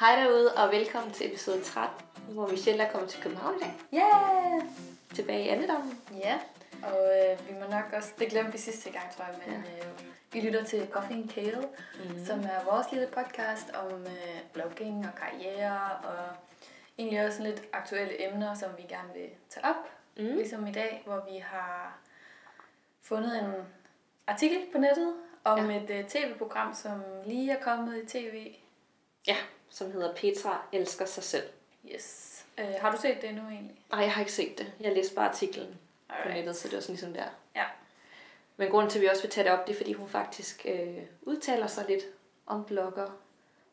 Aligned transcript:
Hej 0.00 0.16
derude, 0.16 0.54
og 0.54 0.72
velkommen 0.72 1.12
til 1.12 1.26
episode 1.26 1.62
13, 1.62 2.06
hvor 2.28 2.46
Michelle 2.46 2.82
er 2.82 2.90
kommet 2.92 3.10
til 3.10 3.22
København 3.22 3.56
i 3.56 3.60
dag. 3.60 3.74
Yeah! 3.94 4.62
Tilbage 5.14 5.44
i 5.44 5.48
andedammen. 5.48 5.98
Ja, 6.14 6.38
og 6.82 7.10
øh, 7.16 7.48
vi 7.48 7.54
må 7.54 7.70
nok 7.70 7.84
også, 7.92 8.12
det 8.18 8.28
glemte 8.28 8.52
vi 8.52 8.58
sidste 8.58 8.90
gang, 8.90 9.12
tror 9.16 9.24
jeg, 9.24 9.34
men 9.46 9.64
ja. 9.64 9.86
øh, 9.86 9.92
vi 10.32 10.40
lytter 10.40 10.64
til 10.64 10.88
Coffee 10.90 11.16
and 11.16 11.28
Kale, 11.28 11.68
mm. 12.04 12.24
som 12.26 12.40
er 12.40 12.64
vores 12.72 12.86
lille 12.92 13.06
podcast 13.06 13.70
om 13.74 14.02
øh, 14.02 14.40
blogging 14.52 15.06
og 15.06 15.14
karriere, 15.14 15.90
og 16.04 16.36
egentlig 16.98 17.26
også 17.26 17.42
lidt 17.42 17.62
aktuelle 17.72 18.28
emner, 18.28 18.54
som 18.54 18.70
vi 18.76 18.82
gerne 18.82 19.12
vil 19.14 19.28
tage 19.50 19.66
op. 19.66 19.90
Mm. 20.16 20.36
Ligesom 20.36 20.66
i 20.66 20.72
dag, 20.72 21.02
hvor 21.06 21.26
vi 21.32 21.38
har 21.38 21.98
fundet 23.02 23.38
en 23.38 23.52
artikel 24.26 24.58
på 24.72 24.78
nettet 24.78 25.14
om 25.44 25.70
ja. 25.70 25.76
et 25.76 26.04
uh, 26.04 26.08
tv-program, 26.08 26.74
som 26.74 27.02
lige 27.26 27.52
er 27.52 27.60
kommet 27.60 28.02
i 28.02 28.06
tv. 28.06 28.54
Ja, 29.26 29.36
som 29.74 29.92
hedder 29.92 30.14
Petra 30.14 30.62
elsker 30.72 31.04
sig 31.04 31.22
selv. 31.22 31.48
Yes. 31.94 32.30
Uh, 32.58 32.80
har 32.80 32.90
du 32.90 33.00
set 33.00 33.22
det 33.22 33.34
nu 33.34 33.42
egentlig? 33.42 33.76
Nej, 33.90 34.00
jeg 34.00 34.12
har 34.12 34.20
ikke 34.20 34.32
set 34.32 34.58
det. 34.58 34.72
Jeg 34.80 34.92
læste 34.92 35.14
bare 35.14 35.28
artiklen 35.28 35.78
Alright. 36.08 36.30
på 36.30 36.36
nettet, 36.36 36.56
så 36.56 36.68
det 36.68 36.74
var 36.74 36.80
sådan 36.80 36.92
ligesom 36.92 37.12
der. 37.12 37.24
Ja. 37.56 37.64
Men 38.56 38.70
grunden 38.70 38.90
til, 38.90 38.98
at 38.98 39.02
vi 39.02 39.08
også 39.08 39.22
vil 39.22 39.30
tage 39.30 39.44
det 39.44 39.52
op, 39.52 39.66
det 39.66 39.72
er, 39.72 39.76
fordi 39.76 39.92
hun 39.92 40.08
faktisk 40.08 40.66
øh, 40.68 40.98
udtaler 41.22 41.66
sig 41.66 41.84
lidt 41.88 42.04
om 42.46 42.64
blogger. 42.64 43.08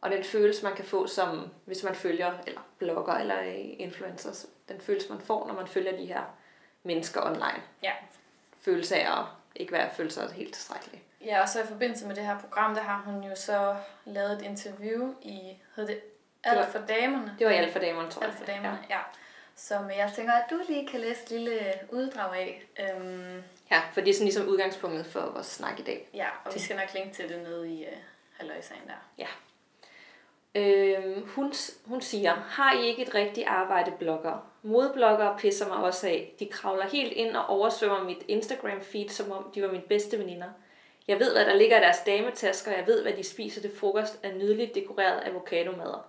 Og 0.02 0.12
den 0.12 0.24
følelse, 0.24 0.64
man 0.64 0.76
kan 0.76 0.86
få, 0.86 1.08
som 1.08 1.50
hvis 1.66 1.84
man 1.84 1.96
følger, 1.96 2.38
eller 2.48 2.62
blogger 2.78 3.14
eller 3.14 3.42
influencers, 3.80 4.46
den 4.70 4.82
følelse, 4.82 5.10
man 5.10 5.22
får, 5.22 5.48
når 5.48 5.54
man 5.54 5.68
følger 5.68 5.98
de 5.98 6.06
her 6.06 6.24
mennesker 6.84 7.22
online. 7.22 7.64
Ja. 7.84 7.94
Følelse 8.62 8.96
af 8.96 9.20
at 9.20 9.26
ikke 9.56 9.72
være 9.72 9.90
føle 9.96 10.12
sig 10.12 10.32
helt 10.32 10.54
tilstrækkelig. 10.54 11.04
Ja, 11.26 11.42
og 11.42 11.50
så 11.50 11.64
i 11.64 11.66
forbindelse 11.66 12.08
med 12.08 12.16
det 12.16 12.26
her 12.26 12.40
program, 12.40 12.76
der 12.76 12.82
har 12.82 13.02
hun 13.06 13.24
jo 13.24 13.36
så 13.36 13.76
lavet 14.06 14.32
et 14.32 14.42
interview 14.42 15.14
i, 15.22 15.58
hed 15.76 15.88
det 15.88 16.02
Alt 16.44 16.72
for 16.72 16.80
damerne? 16.80 17.36
Det 17.40 17.48
var 17.48 17.54
Alt 17.54 17.74
for 17.74 17.80
damerne, 17.80 18.12
tror 18.12 18.22
jeg. 18.22 18.30
Alt 18.30 18.40
for 18.40 18.46
damerne, 18.46 18.80
ja. 18.90 18.96
ja. 18.96 19.02
Som 19.56 19.90
jeg 19.90 20.12
tænker, 20.16 20.34
at 20.34 20.46
du 20.50 20.62
lige 20.70 20.88
kan 20.88 21.00
læse 21.00 21.24
et 21.24 21.32
lille 21.32 21.74
uddrag 21.90 22.36
af. 22.36 22.64
Øhm, 22.80 23.44
ja, 23.72 23.82
for 23.94 24.02
det 24.02 24.10
er 24.10 24.14
sådan 24.14 24.26
ligesom 24.26 24.48
udgangspunktet 24.48 25.06
for 25.06 25.20
vores 25.20 25.48
snak 25.48 25.80
i 25.80 25.84
dag. 25.84 26.10
Ja, 26.14 26.28
og 26.46 26.54
vi 26.54 26.60
skal 26.60 26.76
nok 26.76 26.94
linke 26.94 27.14
til 27.14 27.30
det 27.30 27.40
nede 27.44 27.74
i 27.74 27.84
uh, 27.84 27.98
halvøjsagen 28.38 28.88
der. 28.88 29.08
Ja. 29.18 29.28
Øh, 30.56 31.28
hun, 31.28 31.54
hun 31.86 32.02
siger, 32.02 32.34
har 32.34 32.74
I 32.74 32.88
ikke 32.88 33.02
et 33.02 33.16
rigtigt 33.16 33.48
arbejde, 33.48 33.92
blogger? 34.00 34.48
Modbloggere 34.64 35.38
pisser 35.38 35.68
mig 35.68 35.78
også 35.78 36.08
af. 36.08 36.34
De 36.40 36.46
kravler 36.46 36.88
helt 36.88 37.14
ind 37.14 37.36
og 37.36 37.46
oversvømmer 37.46 38.04
mit 38.04 38.24
Instagram-feed, 38.30 39.10
som 39.10 39.32
om 39.32 39.52
de 39.56 39.62
var 39.62 39.72
mine 39.72 39.84
bedste 39.90 40.20
veninder. 40.20 40.50
Jeg 41.08 41.20
ved, 41.20 41.34
hvad 41.34 41.46
der 41.46 41.56
ligger 41.56 41.78
i 41.78 41.82
deres 41.82 42.00
dametasker, 42.06 42.72
og 42.72 42.78
jeg 42.78 42.88
ved, 42.88 43.02
hvad 43.02 43.14
de 43.14 43.24
spiser 43.24 43.62
til 43.62 43.76
frokost 43.76 44.20
af 44.24 44.36
nydeligt 44.36 44.76
dekoreret 44.76 45.22
avocadomadder. 45.26 46.08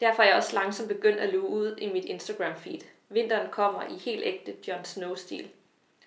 Derfor 0.00 0.22
er 0.22 0.26
jeg 0.26 0.36
også 0.36 0.54
langsomt 0.54 0.88
begyndt 0.88 1.20
at 1.20 1.32
luge 1.32 1.48
ud 1.48 1.76
i 1.78 1.92
mit 1.92 2.04
Instagram-feed. 2.04 2.86
Vinteren 3.08 3.50
kommer 3.50 3.82
i 3.82 3.98
helt 3.98 4.22
ægte 4.24 4.54
Jon 4.68 4.84
Snow-stil. 4.84 5.48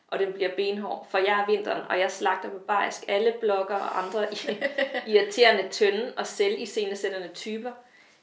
Og 0.08 0.20
den 0.20 0.34
bliver 0.34 0.56
benhård, 0.56 1.08
for 1.10 1.18
jeg 1.18 1.40
er 1.42 1.46
vinteren, 1.46 1.82
og 1.90 2.00
jeg 2.00 2.12
slagter 2.12 2.50
barbarisk 2.50 3.04
alle 3.08 3.34
blogger 3.40 3.76
og 3.76 4.04
andre 4.04 4.28
irriterende, 5.12 5.70
tynde 5.70 6.14
og 6.18 6.28
selv 6.28 6.62
iscenesættende 6.62 7.30
typer 7.34 7.72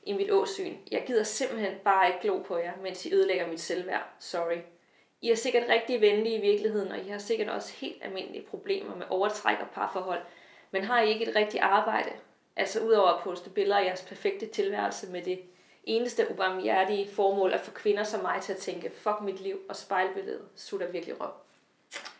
i 0.03 0.13
mit 0.13 0.31
åsyn. 0.31 0.77
Jeg 0.91 1.05
gider 1.07 1.23
simpelthen 1.23 1.75
bare 1.85 2.09
ikke 2.09 2.21
glo 2.23 2.39
på 2.39 2.59
jer, 2.59 2.73
mens 2.83 3.07
I 3.07 3.15
ødelægger 3.15 3.47
mit 3.47 3.61
selvværd. 3.61 4.07
Sorry. 4.19 4.59
I 5.23 5.31
er 5.31 5.35
sikkert 5.35 5.69
rigtig 5.69 6.01
venlige 6.01 6.39
i 6.39 6.41
virkeligheden, 6.41 6.93
og 6.93 6.99
I 6.99 7.09
har 7.09 7.19
sikkert 7.19 7.49
også 7.49 7.75
helt 7.77 8.05
almindelige 8.05 8.47
problemer 8.51 8.97
med 8.97 9.07
overtræk 9.11 9.59
og 9.61 9.71
parforhold. 9.75 10.21
Men 10.71 10.85
har 10.85 11.03
I 11.03 11.09
ikke 11.09 11.29
et 11.29 11.37
rigtigt 11.37 11.63
arbejde? 11.63 12.11
Altså 12.57 12.81
udover 12.81 13.09
at 13.09 13.23
poste 13.23 13.51
billeder 13.51 13.79
af 13.79 13.85
jeres 13.85 14.03
perfekte 14.03 14.47
tilværelse 14.47 15.11
med 15.11 15.23
det 15.23 15.41
eneste 15.85 16.31
ubarmhjertige 16.31 17.09
formål 17.09 17.53
at 17.53 17.61
få 17.61 17.71
kvinder 17.71 18.05
som 18.05 18.23
mig 18.23 18.41
til 18.43 18.53
at 18.53 18.59
tænke, 18.59 18.91
fuck 18.91 19.21
mit 19.21 19.41
liv 19.41 19.61
og 19.69 19.77
spejlbilledet 19.77 20.43
sutter 20.57 20.87
virkelig 20.87 21.21
røv. 21.21 21.31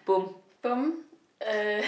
Bum. 0.07 0.37
Bum. 0.63 1.05
Øh, 1.55 1.85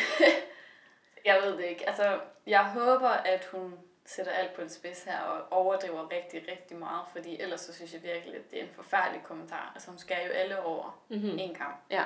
jeg 1.24 1.40
ved 1.42 1.56
det 1.56 1.64
ikke. 1.64 1.88
Altså, 1.88 2.20
jeg 2.46 2.64
håber, 2.64 3.08
at 3.08 3.48
hun 3.52 3.74
sætter 4.06 4.32
alt 4.32 4.54
på 4.54 4.62
en 4.62 4.68
spids 4.68 5.02
her 5.02 5.18
og 5.18 5.42
overdriver 5.50 6.12
rigtig, 6.12 6.44
rigtig 6.50 6.76
meget, 6.76 7.06
fordi 7.12 7.40
ellers 7.40 7.60
så 7.60 7.74
synes 7.74 7.92
jeg 7.92 8.02
virkelig, 8.02 8.34
at 8.34 8.50
det 8.50 8.58
er 8.58 8.62
en 8.62 8.74
forfærdelig 8.74 9.22
kommentar. 9.22 9.72
Altså, 9.74 9.90
hun 9.90 9.98
skal 9.98 10.16
jo 10.26 10.32
alle 10.32 10.62
over 10.62 11.02
mm-hmm. 11.08 11.38
en 11.38 11.54
kamp. 11.54 11.76
Ja. 11.90 12.04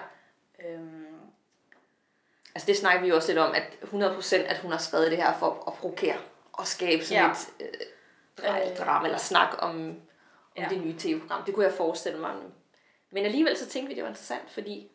Øhm, 0.64 1.16
altså, 2.54 2.66
det 2.66 2.76
snakker 2.76 3.00
vi 3.00 3.08
jo 3.08 3.14
også 3.14 3.28
lidt 3.28 3.38
om, 3.38 3.54
at 3.54 3.62
100% 3.82 4.36
at 4.36 4.58
hun 4.58 4.70
har 4.70 4.78
skrevet 4.78 5.10
det 5.10 5.18
her 5.18 5.38
for 5.38 5.64
at 5.66 5.74
provokere 5.74 6.16
og 6.52 6.66
skabe 6.66 7.04
sådan 7.04 7.24
ja. 7.24 7.30
et... 7.30 7.52
Øh, 7.60 7.86
øh, 8.44 8.76
drama 8.76 9.04
eller 9.04 9.18
snak 9.18 9.48
om, 9.58 9.70
om 9.70 9.96
ja. 10.56 10.66
det 10.70 10.80
nye 10.80 10.94
tv-program. 10.98 11.44
Det 11.44 11.54
kunne 11.54 11.66
jeg 11.66 11.74
forestille 11.74 12.18
mig. 12.18 12.34
Men 13.10 13.24
alligevel 13.24 13.56
så 13.56 13.68
tænkte 13.68 13.88
vi, 13.88 13.94
det 13.94 14.02
var 14.02 14.08
interessant, 14.08 14.50
fordi 14.50 14.90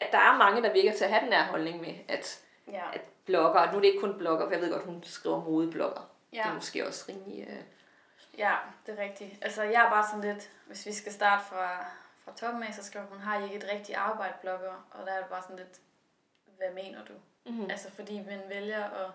at 0.00 0.12
der 0.12 0.18
er 0.18 0.38
mange, 0.38 0.62
der 0.62 0.72
virker 0.72 0.92
til 0.92 1.04
at 1.04 1.10
have 1.10 1.24
den 1.24 1.32
her 1.32 1.44
holdning 1.44 1.80
med, 1.80 1.94
at, 2.08 2.44
ja. 2.68 2.82
at 2.92 3.00
blogger, 3.24 3.60
og 3.60 3.66
nu 3.66 3.76
er 3.76 3.80
det 3.80 3.88
ikke 3.88 4.00
kun 4.00 4.18
blogger, 4.18 4.46
for 4.46 4.52
jeg 4.52 4.60
ved 4.60 4.72
godt, 4.72 4.84
hun 4.84 5.02
skriver 5.04 5.44
modeblogger. 5.44 6.10
Ja. 6.32 6.42
Det 6.42 6.50
er 6.50 6.54
måske 6.54 6.86
også 6.86 7.04
rimelig... 7.08 7.48
Uh... 7.48 8.38
Ja, 8.38 8.56
det 8.86 8.98
er 8.98 9.02
rigtigt. 9.02 9.38
Altså 9.42 9.62
jeg 9.62 9.84
er 9.84 9.90
bare 9.90 10.06
sådan 10.06 10.34
lidt, 10.34 10.50
hvis 10.66 10.86
vi 10.86 10.92
skal 10.92 11.12
starte 11.12 11.44
fra, 11.44 11.86
fra 12.24 12.32
toppen 12.36 12.62
af, 12.62 12.74
så 12.74 12.84
skriver 12.84 13.06
hun, 13.06 13.18
har 13.20 13.40
I 13.40 13.44
ikke 13.44 13.56
et 13.56 13.68
rigtigt 13.72 13.98
arbejde, 13.98 14.34
blogger? 14.40 14.86
Og 14.90 15.06
der 15.06 15.12
er 15.12 15.18
det 15.18 15.26
bare 15.26 15.42
sådan 15.42 15.56
lidt, 15.56 15.80
hvad 16.56 16.70
mener 16.82 17.04
du? 17.04 17.12
Mm-hmm. 17.46 17.70
Altså 17.70 17.90
fordi 17.90 18.18
man 18.18 18.40
vælger 18.48 18.84
at 18.84 19.10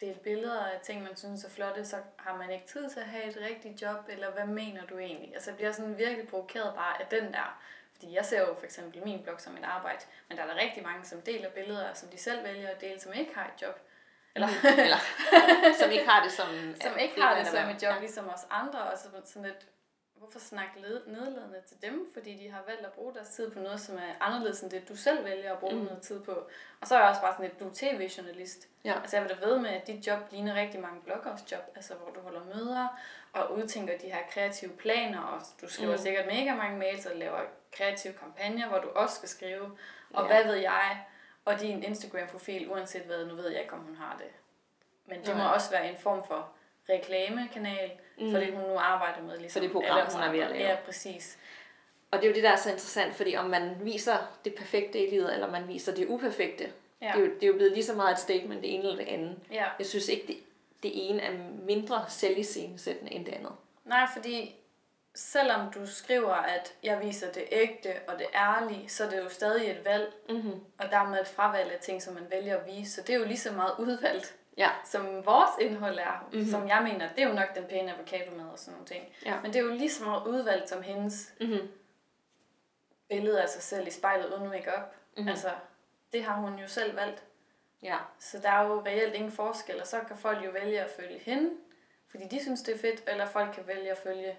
dele 0.00 0.18
billeder 0.22 0.64
af 0.64 0.80
ting, 0.80 1.02
man 1.02 1.16
synes 1.16 1.44
er 1.44 1.50
flotte, 1.50 1.86
så 1.86 1.96
har 2.16 2.36
man 2.36 2.50
ikke 2.50 2.66
tid 2.66 2.90
til 2.90 3.00
at 3.00 3.06
have 3.06 3.24
et 3.24 3.38
rigtigt 3.50 3.82
job, 3.82 3.96
eller 4.08 4.30
hvad 4.30 4.46
mener 4.46 4.86
du 4.86 4.98
egentlig? 4.98 5.34
Altså 5.34 5.50
jeg 5.50 5.56
bliver 5.56 5.72
sådan 5.72 5.98
virkelig 5.98 6.28
provokeret 6.28 6.74
bare 6.74 7.00
af 7.00 7.06
den 7.06 7.32
der. 7.32 7.60
Fordi 8.00 8.14
jeg 8.14 8.24
ser 8.24 8.40
jo 8.40 8.54
for 8.54 8.64
eksempel 8.64 9.04
min 9.04 9.22
blog 9.22 9.40
som 9.40 9.56
et 9.56 9.64
arbejde, 9.64 10.04
men 10.28 10.38
der 10.38 10.44
er 10.44 10.46
der 10.46 10.56
rigtig 10.56 10.82
mange, 10.82 11.04
som 11.04 11.20
deler 11.20 11.50
billeder, 11.50 11.94
som 11.94 12.08
de 12.08 12.18
selv 12.18 12.44
vælger 12.44 12.68
at 12.68 12.80
dele, 12.80 13.00
som 13.00 13.12
ikke 13.12 13.34
har 13.34 13.44
et 13.44 13.62
job. 13.62 13.80
Eller, 14.34 14.48
eller 14.78 14.96
som 15.80 15.90
ikke 15.90 16.08
har 16.08 16.22
det 16.22 16.32
som 16.32 16.46
Som 16.86 16.98
ikke 16.98 17.20
har 17.20 17.38
det 17.38 17.46
som 17.46 17.68
et 17.68 17.82
job, 17.82 17.94
ja. 17.94 17.98
ligesom 18.00 18.28
os 18.28 18.46
andre, 18.50 18.80
og 18.80 18.98
så 18.98 19.08
sådan 19.24 19.42
lidt, 19.42 19.66
hvorfor 20.14 20.38
snakke 20.38 20.80
nedladende 21.06 21.60
til 21.68 21.82
dem, 21.82 22.10
fordi 22.12 22.36
de 22.36 22.50
har 22.50 22.62
valgt 22.66 22.86
at 22.86 22.92
bruge 22.92 23.14
deres 23.14 23.28
tid 23.28 23.50
på 23.50 23.58
noget, 23.58 23.80
som 23.80 23.96
er 23.96 24.12
anderledes 24.20 24.60
end 24.60 24.70
det, 24.70 24.88
du 24.88 24.96
selv 24.96 25.24
vælger 25.24 25.52
at 25.52 25.58
bruge 25.58 25.74
mm. 25.74 25.84
noget 25.84 26.02
tid 26.02 26.20
på. 26.20 26.32
Og 26.80 26.86
så 26.86 26.94
er 26.94 26.98
jeg 26.98 27.08
også 27.08 27.20
bare 27.20 27.32
sådan 27.32 27.46
lidt, 27.46 27.60
du 27.60 27.68
er 27.68 27.72
tv-journalist. 27.74 28.68
Ja. 28.84 29.00
Altså 29.00 29.16
jeg 29.16 29.24
vil 29.24 29.36
da 29.36 29.46
ved 29.46 29.58
med, 29.58 29.70
at 29.70 29.86
dit 29.86 30.06
job 30.06 30.18
ligner 30.30 30.54
rigtig 30.54 30.80
mange 30.80 31.00
bloggers 31.00 31.52
job, 31.52 31.72
altså 31.76 31.94
hvor 31.94 32.12
du 32.12 32.20
holder 32.20 32.44
møder 32.54 32.88
og 33.32 33.56
udtænker 33.56 33.98
de 33.98 34.06
her 34.06 34.18
kreative 34.30 34.70
planer, 34.70 35.20
og 35.20 35.40
du 35.62 35.68
skriver 35.68 35.92
mm. 35.92 35.98
sikkert 35.98 36.26
mega 36.26 36.54
mange 36.54 36.78
mails 36.78 37.06
og 37.06 37.16
laver 37.16 37.40
kreative 37.72 38.12
kampagner, 38.12 38.68
hvor 38.68 38.78
du 38.78 38.88
også 38.88 39.14
skal 39.14 39.28
skrive, 39.28 39.78
og 40.10 40.22
ja. 40.22 40.26
hvad 40.26 40.44
ved 40.44 40.54
jeg, 40.54 41.04
og 41.44 41.60
din 41.60 41.82
Instagram-profil, 41.82 42.70
uanset 42.70 43.02
hvad, 43.02 43.26
nu 43.26 43.34
ved 43.34 43.48
jeg 43.48 43.62
ikke, 43.62 43.74
om 43.74 43.80
hun 43.80 43.96
har 43.96 44.16
det. 44.18 44.26
Men 45.06 45.20
det 45.20 45.28
ja. 45.28 45.36
må 45.36 45.44
også 45.44 45.70
være 45.70 45.90
en 45.90 45.96
form 45.96 46.26
for 46.26 46.48
reklamekanal, 46.88 47.90
mm. 48.18 48.30
for 48.30 48.38
det 48.38 48.52
hun 48.52 48.62
nu 48.62 48.76
arbejder 48.76 49.22
med. 49.22 49.38
Ligesom, 49.38 49.60
for 49.60 49.66
det 49.66 49.72
program, 49.72 50.12
hun 50.12 50.22
er 50.22 50.32
ved 50.32 50.40
at 50.40 50.50
lave. 50.50 50.68
Ja, 50.68 50.76
præcis. 50.84 51.38
Og 52.10 52.18
det 52.18 52.24
er 52.24 52.28
jo 52.28 52.34
det, 52.34 52.42
der 52.42 52.50
er 52.50 52.56
så 52.56 52.70
interessant, 52.70 53.14
fordi 53.14 53.36
om 53.36 53.50
man 53.50 53.76
viser 53.80 54.16
det 54.44 54.54
perfekte 54.54 55.06
i 55.06 55.10
livet, 55.10 55.34
eller 55.34 55.50
man 55.50 55.68
viser 55.68 55.94
det 55.94 56.06
uperfekte, 56.06 56.72
ja. 57.02 57.06
det, 57.06 57.14
er 57.14 57.20
jo, 57.20 57.26
det 57.26 57.42
er 57.42 57.46
jo 57.46 57.52
blevet 57.52 57.72
lige 57.72 57.84
så 57.84 57.94
meget 57.94 58.12
et 58.12 58.18
statement, 58.18 58.62
det 58.62 58.74
ene 58.74 58.82
eller 58.82 58.96
det 58.96 59.08
andet. 59.08 59.38
Ja. 59.52 59.66
Jeg 59.78 59.86
synes 59.86 60.08
ikke, 60.08 60.26
det, 60.26 60.36
det 60.82 61.10
ene 61.10 61.22
er 61.22 61.38
mindre 61.66 62.04
selviscenesættende 62.08 63.12
end 63.12 63.26
det 63.26 63.32
andet. 63.32 63.52
Nej, 63.84 64.06
fordi 64.12 64.60
selvom 65.14 65.72
du 65.72 65.86
skriver, 65.86 66.34
at 66.34 66.74
jeg 66.82 67.00
viser 67.02 67.32
det 67.32 67.44
ægte 67.52 67.92
og 68.08 68.18
det 68.18 68.26
ærlige, 68.34 68.88
så 68.88 69.04
er 69.04 69.10
det 69.10 69.18
jo 69.18 69.28
stadig 69.28 69.70
et 69.70 69.84
valg, 69.84 70.12
mm-hmm. 70.28 70.60
og 70.78 70.90
dermed 70.90 71.20
et 71.20 71.28
fravalg 71.28 71.72
af 71.72 71.78
ting, 71.80 72.02
som 72.02 72.14
man 72.14 72.26
vælger 72.30 72.56
at 72.56 72.66
vise. 72.66 72.92
Så 72.92 73.02
det 73.02 73.14
er 73.14 73.18
jo 73.18 73.24
lige 73.24 73.38
så 73.38 73.52
meget 73.52 73.72
udvalgt, 73.78 74.36
ja. 74.56 74.70
som 74.84 75.26
vores 75.26 75.50
indhold 75.60 75.98
er, 75.98 76.28
mm-hmm. 76.32 76.50
som 76.50 76.68
jeg 76.68 76.82
mener, 76.82 77.08
det 77.08 77.22
er 77.24 77.28
jo 77.28 77.34
nok 77.34 77.54
den 77.54 77.64
pæne 77.64 77.94
avocado 77.94 78.30
med 78.36 78.44
og 78.44 78.58
sådan 78.58 78.72
nogle 78.72 78.86
ting. 78.86 79.04
Ja. 79.26 79.40
Men 79.40 79.52
det 79.52 79.58
er 79.58 79.64
jo 79.64 79.74
lige 79.74 79.90
så 79.90 80.04
meget 80.04 80.26
udvalgt 80.26 80.68
som 80.68 80.82
hendes 80.82 81.32
mm-hmm. 81.40 81.68
billede 83.08 83.42
af 83.42 83.48
sig 83.48 83.62
selv 83.62 83.86
i 83.86 83.90
spejlet 83.90 84.34
uden 84.34 84.48
make-up. 84.48 84.94
Mm-hmm. 85.16 85.28
Altså, 85.28 85.50
det 86.12 86.24
har 86.24 86.34
hun 86.34 86.58
jo 86.58 86.66
selv 86.66 86.96
valgt. 86.96 87.22
Ja. 87.82 87.96
Så 88.18 88.38
der 88.38 88.50
er 88.50 88.66
jo 88.66 88.82
reelt 88.86 89.14
ingen 89.14 89.32
forskel, 89.32 89.80
og 89.80 89.86
så 89.86 90.00
kan 90.08 90.16
folk 90.16 90.44
jo 90.44 90.50
vælge 90.50 90.80
at 90.80 90.90
følge 90.90 91.18
hende, 91.18 91.50
fordi 92.08 92.28
de 92.28 92.42
synes, 92.42 92.62
det 92.62 92.74
er 92.74 92.78
fedt, 92.78 93.02
eller 93.08 93.26
folk 93.26 93.54
kan 93.54 93.66
vælge 93.66 93.90
at 93.90 93.98
følge 93.98 94.38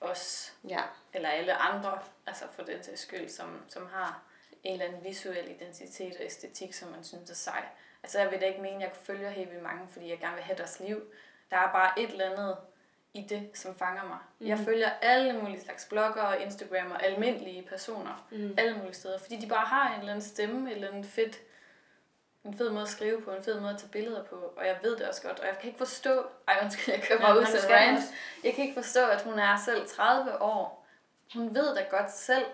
os, 0.00 0.54
ja. 0.68 0.82
eller 1.12 1.28
alle 1.28 1.54
andre, 1.54 1.98
altså 2.26 2.44
for 2.56 2.62
den 2.62 2.82
sags 2.82 3.00
skyld, 3.00 3.28
som, 3.28 3.62
som 3.68 3.86
har 3.86 4.22
en 4.64 4.72
eller 4.72 4.86
anden 4.86 5.04
visuel 5.04 5.50
identitet 5.50 6.16
og 6.16 6.24
æstetik, 6.24 6.74
som 6.74 6.88
man 6.88 7.04
synes 7.04 7.30
er 7.30 7.34
sej. 7.34 7.64
Altså 8.02 8.20
jeg 8.20 8.30
vil 8.30 8.40
da 8.40 8.46
ikke 8.46 8.62
mene, 8.62 8.76
at 8.76 8.82
jeg 8.82 8.92
følger 8.92 9.30
helt 9.30 9.50
vildt 9.50 9.62
mange, 9.62 9.88
fordi 9.88 10.10
jeg 10.10 10.18
gerne 10.18 10.34
vil 10.34 10.44
have 10.44 10.56
deres 10.56 10.80
liv. 10.80 11.02
Der 11.50 11.56
er 11.56 11.72
bare 11.72 12.00
et 12.00 12.10
eller 12.10 12.30
andet 12.30 12.56
i 13.14 13.22
det, 13.22 13.50
som 13.54 13.74
fanger 13.74 14.04
mig. 14.04 14.18
Mm. 14.38 14.46
Jeg 14.46 14.58
følger 14.58 14.90
alle 14.90 15.40
mulige 15.40 15.60
slags 15.60 15.84
blogger 15.84 16.22
og 16.22 16.40
Instagram 16.40 16.90
og 16.90 17.04
almindelige 17.04 17.62
personer, 17.62 18.26
mm. 18.30 18.54
alle 18.58 18.76
mulige 18.76 18.94
steder, 18.94 19.18
fordi 19.18 19.36
de 19.36 19.48
bare 19.48 19.66
har 19.66 19.94
en 19.94 20.00
eller 20.00 20.12
anden 20.12 20.24
stemme, 20.24 20.70
et 20.70 20.74
eller 20.74 20.90
andet 20.90 21.06
fedt, 21.06 21.40
en 22.44 22.58
fed 22.58 22.70
måde 22.70 22.82
at 22.82 22.88
skrive 22.88 23.22
på, 23.22 23.30
en 23.30 23.42
fed 23.42 23.60
måde 23.60 23.72
at 23.72 23.78
tage 23.78 23.90
billeder 23.90 24.24
på, 24.24 24.36
og 24.36 24.66
jeg 24.66 24.78
ved 24.82 24.96
det 24.96 25.08
også 25.08 25.22
godt, 25.22 25.40
og 25.40 25.46
jeg 25.46 25.58
kan 25.60 25.66
ikke 25.66 25.78
forstå, 25.78 26.26
ej 26.48 26.58
undskyld, 26.62 26.94
jeg 26.94 27.02
kører 27.02 27.20
bare 27.20 27.34
ja, 27.34 27.40
ud 27.40 27.46
til 27.46 27.60
rant. 27.70 28.00
jeg 28.44 28.54
kan 28.54 28.64
ikke 28.64 28.74
forstå, 28.74 29.06
at 29.06 29.22
hun 29.22 29.38
er 29.38 29.56
selv 29.64 29.88
30 29.88 30.42
år. 30.42 30.86
Hun 31.34 31.54
ved 31.54 31.74
da 31.74 31.82
godt 31.90 32.10
selv, 32.12 32.44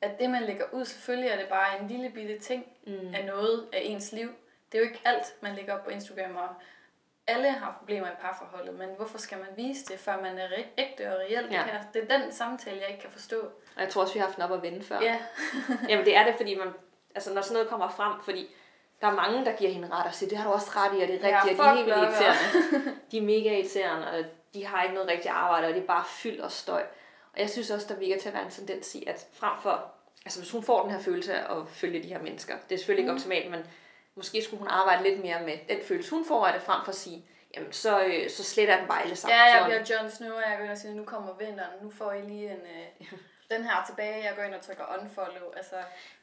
at 0.00 0.18
det, 0.18 0.30
man 0.30 0.42
lægger 0.42 0.64
ud, 0.72 0.84
selvfølgelig 0.84 1.30
er 1.30 1.36
det 1.36 1.48
bare 1.48 1.80
en 1.80 1.88
lille 1.88 2.10
bitte 2.10 2.38
ting 2.38 2.64
mm. 2.86 3.14
af 3.14 3.24
noget 3.26 3.68
af 3.72 3.80
ens 3.84 4.12
liv. 4.12 4.28
Det 4.72 4.78
er 4.78 4.82
jo 4.82 4.88
ikke 4.88 5.00
alt, 5.04 5.34
man 5.40 5.54
lægger 5.54 5.74
op 5.74 5.84
på 5.84 5.90
Instagram, 5.90 6.36
og 6.36 6.48
alle 7.26 7.50
har 7.50 7.76
problemer 7.78 8.06
i 8.06 8.14
parforholdet, 8.20 8.74
men 8.74 8.88
hvorfor 8.96 9.18
skal 9.18 9.38
man 9.38 9.48
vise 9.56 9.84
det, 9.84 9.98
før 9.98 10.20
man 10.20 10.38
er 10.38 10.48
ægte 10.78 11.12
og 11.12 11.18
reelt? 11.18 11.52
Ja. 11.52 11.64
Det, 11.92 12.02
det 12.02 12.12
er 12.12 12.18
den 12.18 12.32
samtale, 12.32 12.80
jeg 12.80 12.88
ikke 12.88 13.00
kan 13.00 13.10
forstå. 13.10 13.40
Og 13.76 13.82
jeg 13.82 13.88
tror 13.88 14.02
også, 14.02 14.14
vi 14.14 14.18
har 14.18 14.26
haft 14.26 14.36
den 14.36 14.44
op 14.44 14.52
at 14.52 14.62
vende 14.62 14.82
før. 14.82 15.00
Ja. 15.00 15.18
Jamen 15.88 16.04
det 16.04 16.16
er 16.16 16.24
det, 16.24 16.34
fordi 16.34 16.54
man, 16.54 16.68
altså 17.14 17.34
når 17.34 17.42
sådan 17.42 17.54
noget 17.54 17.68
kommer 17.68 17.88
frem, 17.88 18.12
fordi 18.24 18.54
der 19.00 19.06
er 19.06 19.14
mange, 19.14 19.44
der 19.44 19.56
giver 19.56 19.70
hende 19.70 19.88
ret 19.90 20.06
og 20.06 20.14
siger, 20.14 20.28
det 20.28 20.38
har 20.38 20.48
du 20.48 20.54
også 20.54 20.70
ret 20.76 20.98
i, 20.98 21.02
og 21.02 21.08
det 21.08 21.24
er 21.24 21.38
rigtigt, 21.38 21.58
ja, 21.58 21.64
og 21.64 21.66
de 21.66 21.70
er 21.70 21.74
helt 21.74 21.86
vildt 21.86 21.98
irriterende. 21.98 22.94
De 23.10 23.18
er 23.18 23.22
mega 23.22 23.58
irriterende, 23.58 24.10
og 24.10 24.24
de 24.54 24.66
har 24.66 24.82
ikke 24.82 24.94
noget 24.94 25.10
rigtigt 25.10 25.34
arbejde, 25.34 25.66
og 25.68 25.74
det 25.74 25.82
er 25.82 25.86
bare 25.86 26.04
fyldt 26.04 26.40
og 26.40 26.52
støj. 26.52 26.82
Og 27.32 27.40
jeg 27.40 27.50
synes 27.50 27.70
også, 27.70 27.86
der 27.88 27.96
virker 27.96 28.20
til 28.20 28.28
at 28.28 28.34
være 28.34 28.44
en 28.44 28.50
tendens 28.50 28.94
i, 28.94 29.04
at 29.06 29.26
frem 29.32 29.52
for, 29.62 29.84
altså 30.24 30.40
hvis 30.40 30.50
hun 30.50 30.62
får 30.62 30.82
den 30.82 30.90
her 30.90 30.98
følelse 30.98 31.34
af 31.34 31.56
at 31.56 31.68
følge 31.68 32.02
de 32.02 32.08
her 32.08 32.22
mennesker, 32.22 32.54
det 32.68 32.74
er 32.74 32.78
selvfølgelig 32.78 33.04
mm. 33.04 33.10
ikke 33.10 33.20
optimalt, 33.20 33.50
men 33.50 33.66
måske 34.14 34.42
skulle 34.42 34.58
hun 34.58 34.68
arbejde 34.68 35.02
lidt 35.02 35.22
mere 35.22 35.42
med 35.42 35.58
den 35.68 35.78
følelse, 35.84 36.10
hun 36.10 36.26
får 36.26 36.46
af 36.46 36.52
det, 36.52 36.62
frem 36.62 36.84
for 36.84 36.92
at 36.92 36.96
sige, 36.96 37.24
jamen 37.56 37.72
så, 37.72 38.04
øh, 38.04 38.30
så 38.30 38.44
sletter 38.44 38.78
den 38.78 38.88
bare 38.88 39.02
alle 39.02 39.16
sammen. 39.16 39.36
Ja, 39.36 39.42
jeg 39.42 39.64
bliver 39.64 40.00
Jon 40.00 40.10
Snow, 40.10 40.32
og 40.36 40.42
jeg 40.46 40.56
går 40.58 40.64
ind 40.64 40.72
og 40.72 40.78
siger, 40.78 40.94
nu 40.94 41.04
kommer 41.04 41.34
vinteren, 41.38 41.82
nu 41.82 41.90
får 41.90 42.12
I 42.12 42.22
lige 42.22 42.50
en, 42.50 42.60
øh, 42.60 43.12
den 43.56 43.64
her 43.64 43.84
tilbage, 43.86 44.24
jeg 44.24 44.32
går 44.36 44.42
ind 44.42 44.54
og 44.54 44.60
trykker 44.60 44.98
unfollow. 45.00 45.50
Altså. 45.56 45.76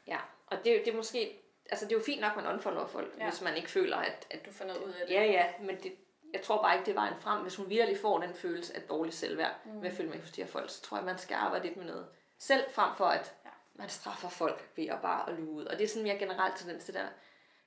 Ja, 0.06 0.18
og 0.46 0.56
det, 0.64 0.82
det 0.84 0.92
er 0.92 0.96
måske, 0.96 1.41
altså 1.72 1.84
det 1.84 1.92
er 1.92 1.96
jo 1.96 2.04
fint 2.04 2.20
nok, 2.20 2.30
at 2.30 2.36
man 2.36 2.54
unfollower 2.54 2.86
folk, 2.86 3.14
ja. 3.18 3.28
hvis 3.28 3.40
man 3.40 3.56
ikke 3.56 3.70
føler, 3.70 3.96
at, 3.96 4.26
at... 4.30 4.46
Du 4.46 4.52
får 4.52 4.64
noget 4.64 4.80
ud 4.80 4.92
af 4.92 5.06
det. 5.06 5.14
Ja, 5.14 5.24
ja, 5.24 5.46
men 5.60 5.76
det, 5.82 5.92
jeg 6.32 6.42
tror 6.42 6.62
bare 6.62 6.74
ikke, 6.74 6.86
det 6.86 6.94
var 6.94 7.08
en 7.08 7.20
frem. 7.20 7.42
Hvis 7.42 7.56
hun 7.56 7.68
virkelig 7.68 7.98
får 7.98 8.18
den 8.18 8.34
følelse 8.34 8.76
af 8.76 8.82
dårlig 8.82 9.14
selvværd 9.14 9.54
mm. 9.64 9.72
med 9.72 9.90
at 9.90 9.96
følge 9.96 10.10
med 10.10 10.20
hos 10.20 10.30
de 10.30 10.42
her 10.42 10.48
folk, 10.48 10.70
så 10.70 10.82
tror 10.82 10.96
jeg, 10.96 11.06
man 11.06 11.18
skal 11.18 11.34
arbejde 11.34 11.64
lidt 11.64 11.76
med 11.76 11.84
noget 11.84 12.06
selv, 12.38 12.64
frem 12.70 12.96
for 12.96 13.04
at 13.04 13.34
ja. 13.44 13.50
man 13.74 13.88
straffer 13.88 14.28
folk 14.28 14.70
ved 14.76 14.86
at 14.86 14.98
bare 15.02 15.30
at 15.30 15.38
luge 15.38 15.50
ud. 15.50 15.64
Og 15.64 15.78
det 15.78 15.84
er 15.84 15.88
sådan 15.88 16.02
mere 16.02 16.18
generelt 16.18 16.56
tendens 16.56 16.84
til 16.84 16.94
der 16.94 17.06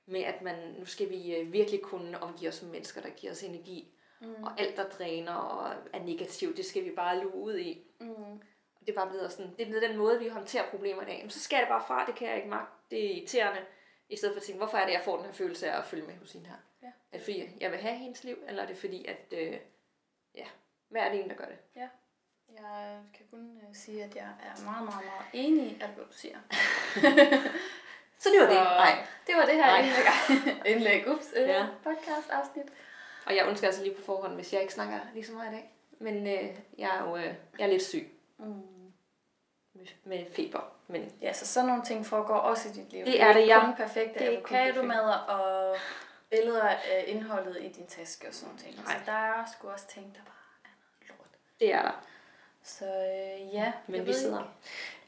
med, 0.06 0.20
at 0.20 0.42
man, 0.42 0.74
nu 0.78 0.84
skal 0.84 1.10
vi 1.10 1.36
øh, 1.36 1.52
virkelig 1.52 1.82
kunne 1.82 2.22
omgive 2.22 2.48
os 2.48 2.62
med 2.62 2.70
mennesker, 2.70 3.00
der 3.00 3.10
giver 3.10 3.32
os 3.32 3.42
energi. 3.42 3.92
Mm. 4.20 4.44
Og 4.44 4.60
alt, 4.60 4.76
der 4.76 4.88
dræner 4.88 5.34
og 5.34 5.74
er 5.92 6.00
negativt, 6.00 6.56
det 6.56 6.66
skal 6.66 6.84
vi 6.84 6.90
bare 6.90 7.20
luge 7.20 7.34
ud 7.34 7.58
i. 7.58 7.86
Mm. 8.00 8.32
Og 8.80 8.86
det 8.86 8.88
er 8.88 8.94
bare 8.94 9.10
blevet 9.10 9.32
sådan, 9.32 9.50
det 9.50 9.60
er 9.60 9.66
blevet 9.66 9.82
den 9.82 9.96
måde, 9.96 10.18
vi 10.18 10.28
håndterer 10.28 10.70
problemer 10.70 11.02
i 11.02 11.04
dag. 11.04 11.18
Men 11.22 11.30
så 11.30 11.40
skal 11.40 11.60
det 11.60 11.68
bare 11.68 11.84
fra, 11.86 12.06
det 12.06 12.14
kan 12.14 12.28
jeg 12.28 12.36
ikke 12.36 12.48
magte. 12.48 12.72
Det 12.90 13.04
er 13.04 13.10
irriterende. 13.14 13.60
I 14.08 14.16
stedet 14.16 14.34
for 14.34 14.40
at 14.40 14.46
tænke, 14.46 14.58
hvorfor 14.58 14.78
er 14.78 14.86
det, 14.86 14.92
jeg 14.92 15.02
får 15.04 15.16
den 15.16 15.26
her 15.26 15.32
følelse 15.32 15.70
af 15.70 15.78
at 15.78 15.86
følge 15.86 16.06
med 16.06 16.14
hos 16.14 16.32
hende 16.32 16.46
her? 16.46 16.56
Ja. 16.82 16.86
Er 16.86 17.18
det 17.18 17.22
fordi, 17.22 17.56
jeg 17.60 17.70
vil 17.70 17.80
have 17.80 17.94
hendes 17.94 18.24
liv, 18.24 18.38
eller 18.48 18.62
er 18.62 18.66
det 18.66 18.76
fordi, 18.76 19.04
at, 19.04 19.32
øh, 19.32 19.56
ja, 20.34 20.46
hvad 20.88 21.02
er 21.02 21.10
det 21.10 21.22
en, 21.22 21.28
der 21.30 21.36
gør 21.36 21.44
det? 21.46 21.58
Ja. 21.76 21.88
Jeg 22.52 23.00
kan 23.14 23.26
kun 23.30 23.60
uh, 23.68 23.74
sige, 23.74 24.04
at 24.04 24.16
jeg 24.16 24.24
er 24.24 24.64
meget, 24.64 24.84
meget, 24.84 25.04
meget 25.04 25.26
enig 25.32 25.66
i 25.66 25.78
alt, 25.80 25.92
hvad 25.92 26.04
du 26.04 26.12
siger. 26.12 26.38
så 28.20 28.28
det 28.32 28.40
var 28.40 28.46
så, 28.46 28.54
det. 28.54 28.62
Nej. 28.62 29.06
Det 29.26 29.34
var 29.36 29.46
det 29.46 29.54
her 29.54 29.76
indlæg. 29.76 30.66
indlæg. 30.76 31.08
Ups. 31.08 31.32
Øh, 31.36 31.48
ja. 31.48 31.66
Podcast 31.84 32.30
afsnit. 32.30 32.66
Og 33.26 33.36
jeg 33.36 33.48
ønsker 33.48 33.66
altså 33.66 33.82
lige 33.82 33.94
på 33.94 34.02
forhånd, 34.02 34.34
hvis 34.34 34.52
jeg 34.52 34.60
ikke 34.60 34.74
snakker 34.74 35.00
lige 35.14 35.26
så 35.26 35.32
meget 35.32 35.52
i 35.52 35.54
dag. 35.54 35.70
Men 35.98 36.26
øh, 36.26 36.56
jeg 36.78 36.96
er 36.98 37.08
jo 37.08 37.16
øh, 37.16 37.34
jeg 37.58 37.64
er 37.64 37.66
lidt 37.66 37.82
syg. 37.82 38.12
Mm. 38.38 38.75
Med, 40.04 40.24
feber. 40.36 40.60
Men 40.86 41.12
ja, 41.22 41.32
så 41.32 41.46
sådan 41.46 41.68
nogle 41.68 41.84
ting 41.84 42.06
foregår 42.06 42.34
også 42.34 42.68
i 42.68 42.72
dit 42.72 42.92
liv. 42.92 43.04
Det 43.04 43.22
er 43.22 43.32
det, 43.32 43.46
ja. 43.46 43.64
Kun 43.64 43.74
perfekte 43.74 44.18
det 44.18 44.34
er 44.34 44.38
avocado-mad 44.38 45.28
og 45.28 45.76
billeder 46.30 46.68
af 46.68 47.04
indholdet 47.06 47.56
i 47.60 47.68
din 47.68 47.86
taske 47.86 48.28
og 48.28 48.34
sådan 48.34 48.48
nogle 48.48 48.62
ting. 48.62 48.84
Nej. 48.84 48.94
Så 48.94 49.00
der 49.06 49.12
er 49.12 49.44
sgu 49.52 49.68
også 49.68 49.86
ting, 49.86 50.14
der 50.14 50.20
bare 50.20 50.34
er 50.64 50.68
noget 51.00 51.08
lort. 51.08 51.38
Det 51.60 51.74
er 51.74 51.82
der. 51.82 52.04
Så 52.62 52.84
øh, 52.84 53.54
ja. 53.54 53.72
Men 53.86 54.06
vi 54.06 54.12
sidder. 54.12 54.54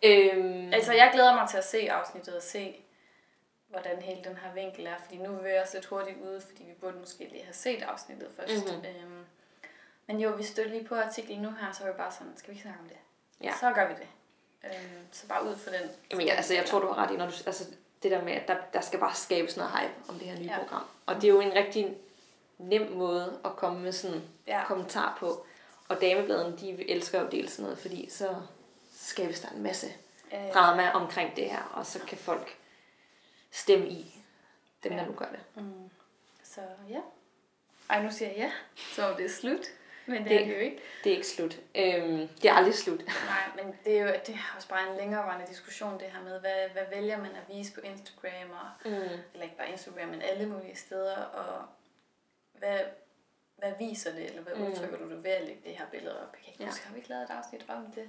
Øhm... 0.02 0.72
Altså, 0.72 0.92
jeg 0.92 1.10
glæder 1.12 1.34
mig 1.34 1.48
til 1.48 1.56
at 1.56 1.64
se 1.64 1.90
afsnittet 1.90 2.36
og 2.36 2.42
se, 2.42 2.84
hvordan 3.68 4.02
hele 4.02 4.24
den 4.24 4.36
her 4.36 4.52
vinkel 4.54 4.86
er. 4.86 4.96
Fordi 5.04 5.16
nu 5.16 5.32
vil 5.32 5.50
jeg 5.50 5.62
også 5.62 5.76
lidt 5.76 5.86
hurtigt 5.86 6.18
ude, 6.20 6.40
fordi 6.40 6.64
vi 6.64 6.72
burde 6.72 6.98
måske 6.98 7.24
lige 7.24 7.44
have 7.44 7.54
set 7.54 7.82
afsnittet 7.82 8.30
først. 8.36 8.66
Mm-hmm. 8.66 8.86
Øhm, 8.86 9.24
men 10.06 10.20
jo, 10.20 10.30
vi 10.30 10.42
støtter 10.42 10.72
lige 10.72 10.84
på 10.84 10.94
artiklen 10.94 11.42
nu 11.42 11.50
her, 11.50 11.72
så 11.72 11.84
er 11.84 11.92
vi 11.92 11.96
bare 11.96 12.12
sådan, 12.12 12.36
skal 12.36 12.50
vi 12.50 12.52
ikke 12.52 12.62
snakke 12.62 12.80
om 12.80 12.88
det? 12.88 12.98
Ja. 13.42 13.52
Så 13.60 13.72
gør 13.72 13.88
vi 13.88 13.94
det. 13.94 14.08
Øhm, 14.64 15.06
så 15.12 15.26
bare 15.26 15.44
ud 15.44 15.56
for 15.56 15.70
den. 15.70 15.90
Jamen, 16.10 16.26
ja, 16.26 16.34
altså, 16.34 16.54
jeg 16.54 16.66
tror, 16.66 16.80
du 16.80 16.86
har 16.86 17.04
ret 17.04 17.14
i, 17.14 17.16
når 17.16 17.26
du, 17.26 17.32
altså, 17.46 17.64
det 18.02 18.10
der 18.10 18.24
med, 18.24 18.32
at 18.32 18.48
der, 18.48 18.56
der 18.72 18.80
skal 18.80 19.00
bare 19.00 19.14
skabes 19.14 19.56
noget 19.56 19.72
hype 19.72 19.94
om 20.08 20.18
det 20.18 20.28
her 20.28 20.38
nye 20.38 20.50
ja. 20.50 20.58
program. 20.58 20.84
Og 21.06 21.14
det 21.14 21.24
er 21.24 21.28
jo 21.28 21.40
en 21.40 21.54
rigtig 21.54 21.96
nem 22.58 22.90
måde 22.92 23.40
at 23.44 23.56
komme 23.56 23.80
med 23.80 23.92
sådan 23.92 24.22
ja. 24.46 24.64
kommentar 24.66 25.16
på. 25.20 25.46
Og 25.88 26.00
damebladene, 26.00 26.58
de 26.58 26.90
elsker 26.90 27.20
jo 27.20 27.26
at 27.26 27.32
dele 27.32 27.50
sådan 27.50 27.62
noget, 27.62 27.78
fordi 27.78 28.10
så 28.10 28.36
skabes 28.92 29.40
der 29.40 29.48
en 29.48 29.62
masse 29.62 29.86
ja, 30.32 30.46
ja. 30.46 30.52
drama 30.52 30.90
omkring 30.90 31.36
det 31.36 31.50
her, 31.50 31.62
og 31.74 31.86
så 31.86 31.98
kan 31.98 32.18
folk 32.18 32.56
stemme 33.50 33.88
i 33.88 34.22
dem, 34.82 34.92
ja. 34.92 34.98
der 34.98 35.06
nu 35.06 35.12
gør 35.12 35.28
det. 35.28 35.62
Mm. 35.62 35.90
Så 36.44 36.60
ja. 36.90 37.00
Ej, 37.90 38.02
nu 38.02 38.10
siger 38.10 38.28
jeg 38.28 38.38
ja, 38.38 38.52
så 38.94 39.14
det 39.16 39.24
er 39.24 39.30
slut. 39.30 39.66
Men 40.08 40.22
det, 40.22 40.30
det 40.30 40.40
er 40.40 40.44
det 40.44 40.54
jo 40.54 40.58
ikke. 40.58 40.82
Det 41.04 41.12
er 41.12 41.16
ikke 41.16 41.28
slut. 41.28 41.60
Øhm, 41.74 42.28
det 42.42 42.50
er 42.50 42.52
aldrig 42.52 42.74
slut. 42.74 43.00
Nej, 43.34 43.44
men 43.56 43.74
det 43.84 43.98
er 43.98 44.02
jo 44.02 44.12
det 44.26 44.34
er 44.34 44.54
også 44.56 44.68
bare 44.68 44.90
en 44.90 44.96
længerevarende 44.96 45.46
diskussion, 45.46 45.92
det 46.00 46.08
her 46.14 46.22
med, 46.22 46.40
hvad, 46.40 46.68
hvad 46.72 46.82
vælger 46.96 47.18
man 47.18 47.30
at 47.30 47.56
vise 47.56 47.72
på 47.72 47.80
Instagram, 47.80 48.50
og, 48.50 48.90
mm. 48.90 48.90
eller 49.32 49.42
ikke 49.42 49.56
bare 49.56 49.70
Instagram, 49.70 50.08
men 50.08 50.22
alle 50.22 50.46
mulige 50.46 50.76
steder, 50.76 51.16
og 51.16 51.64
hvad, 52.58 52.78
hvad 53.58 53.72
viser 53.78 54.12
det, 54.12 54.26
eller 54.26 54.42
hvad 54.42 54.54
mm. 54.54 54.66
udtrykker 54.66 54.98
du 54.98 55.10
det 55.10 55.24
ved 55.24 55.30
at 55.30 55.44
lægge 55.44 55.60
det 55.64 55.72
her 55.72 55.86
billede 55.90 56.22
op? 56.22 56.32
Jeg 56.32 56.42
kan 56.44 56.52
ikke 56.52 56.62
ja. 56.64 56.68
huske, 56.68 56.86
har 56.86 56.92
vi 56.92 56.98
ikke 56.98 57.08
lavet 57.08 57.22
et 57.22 57.30
afsnit 57.30 57.64
om 57.68 57.92
det? 57.94 58.08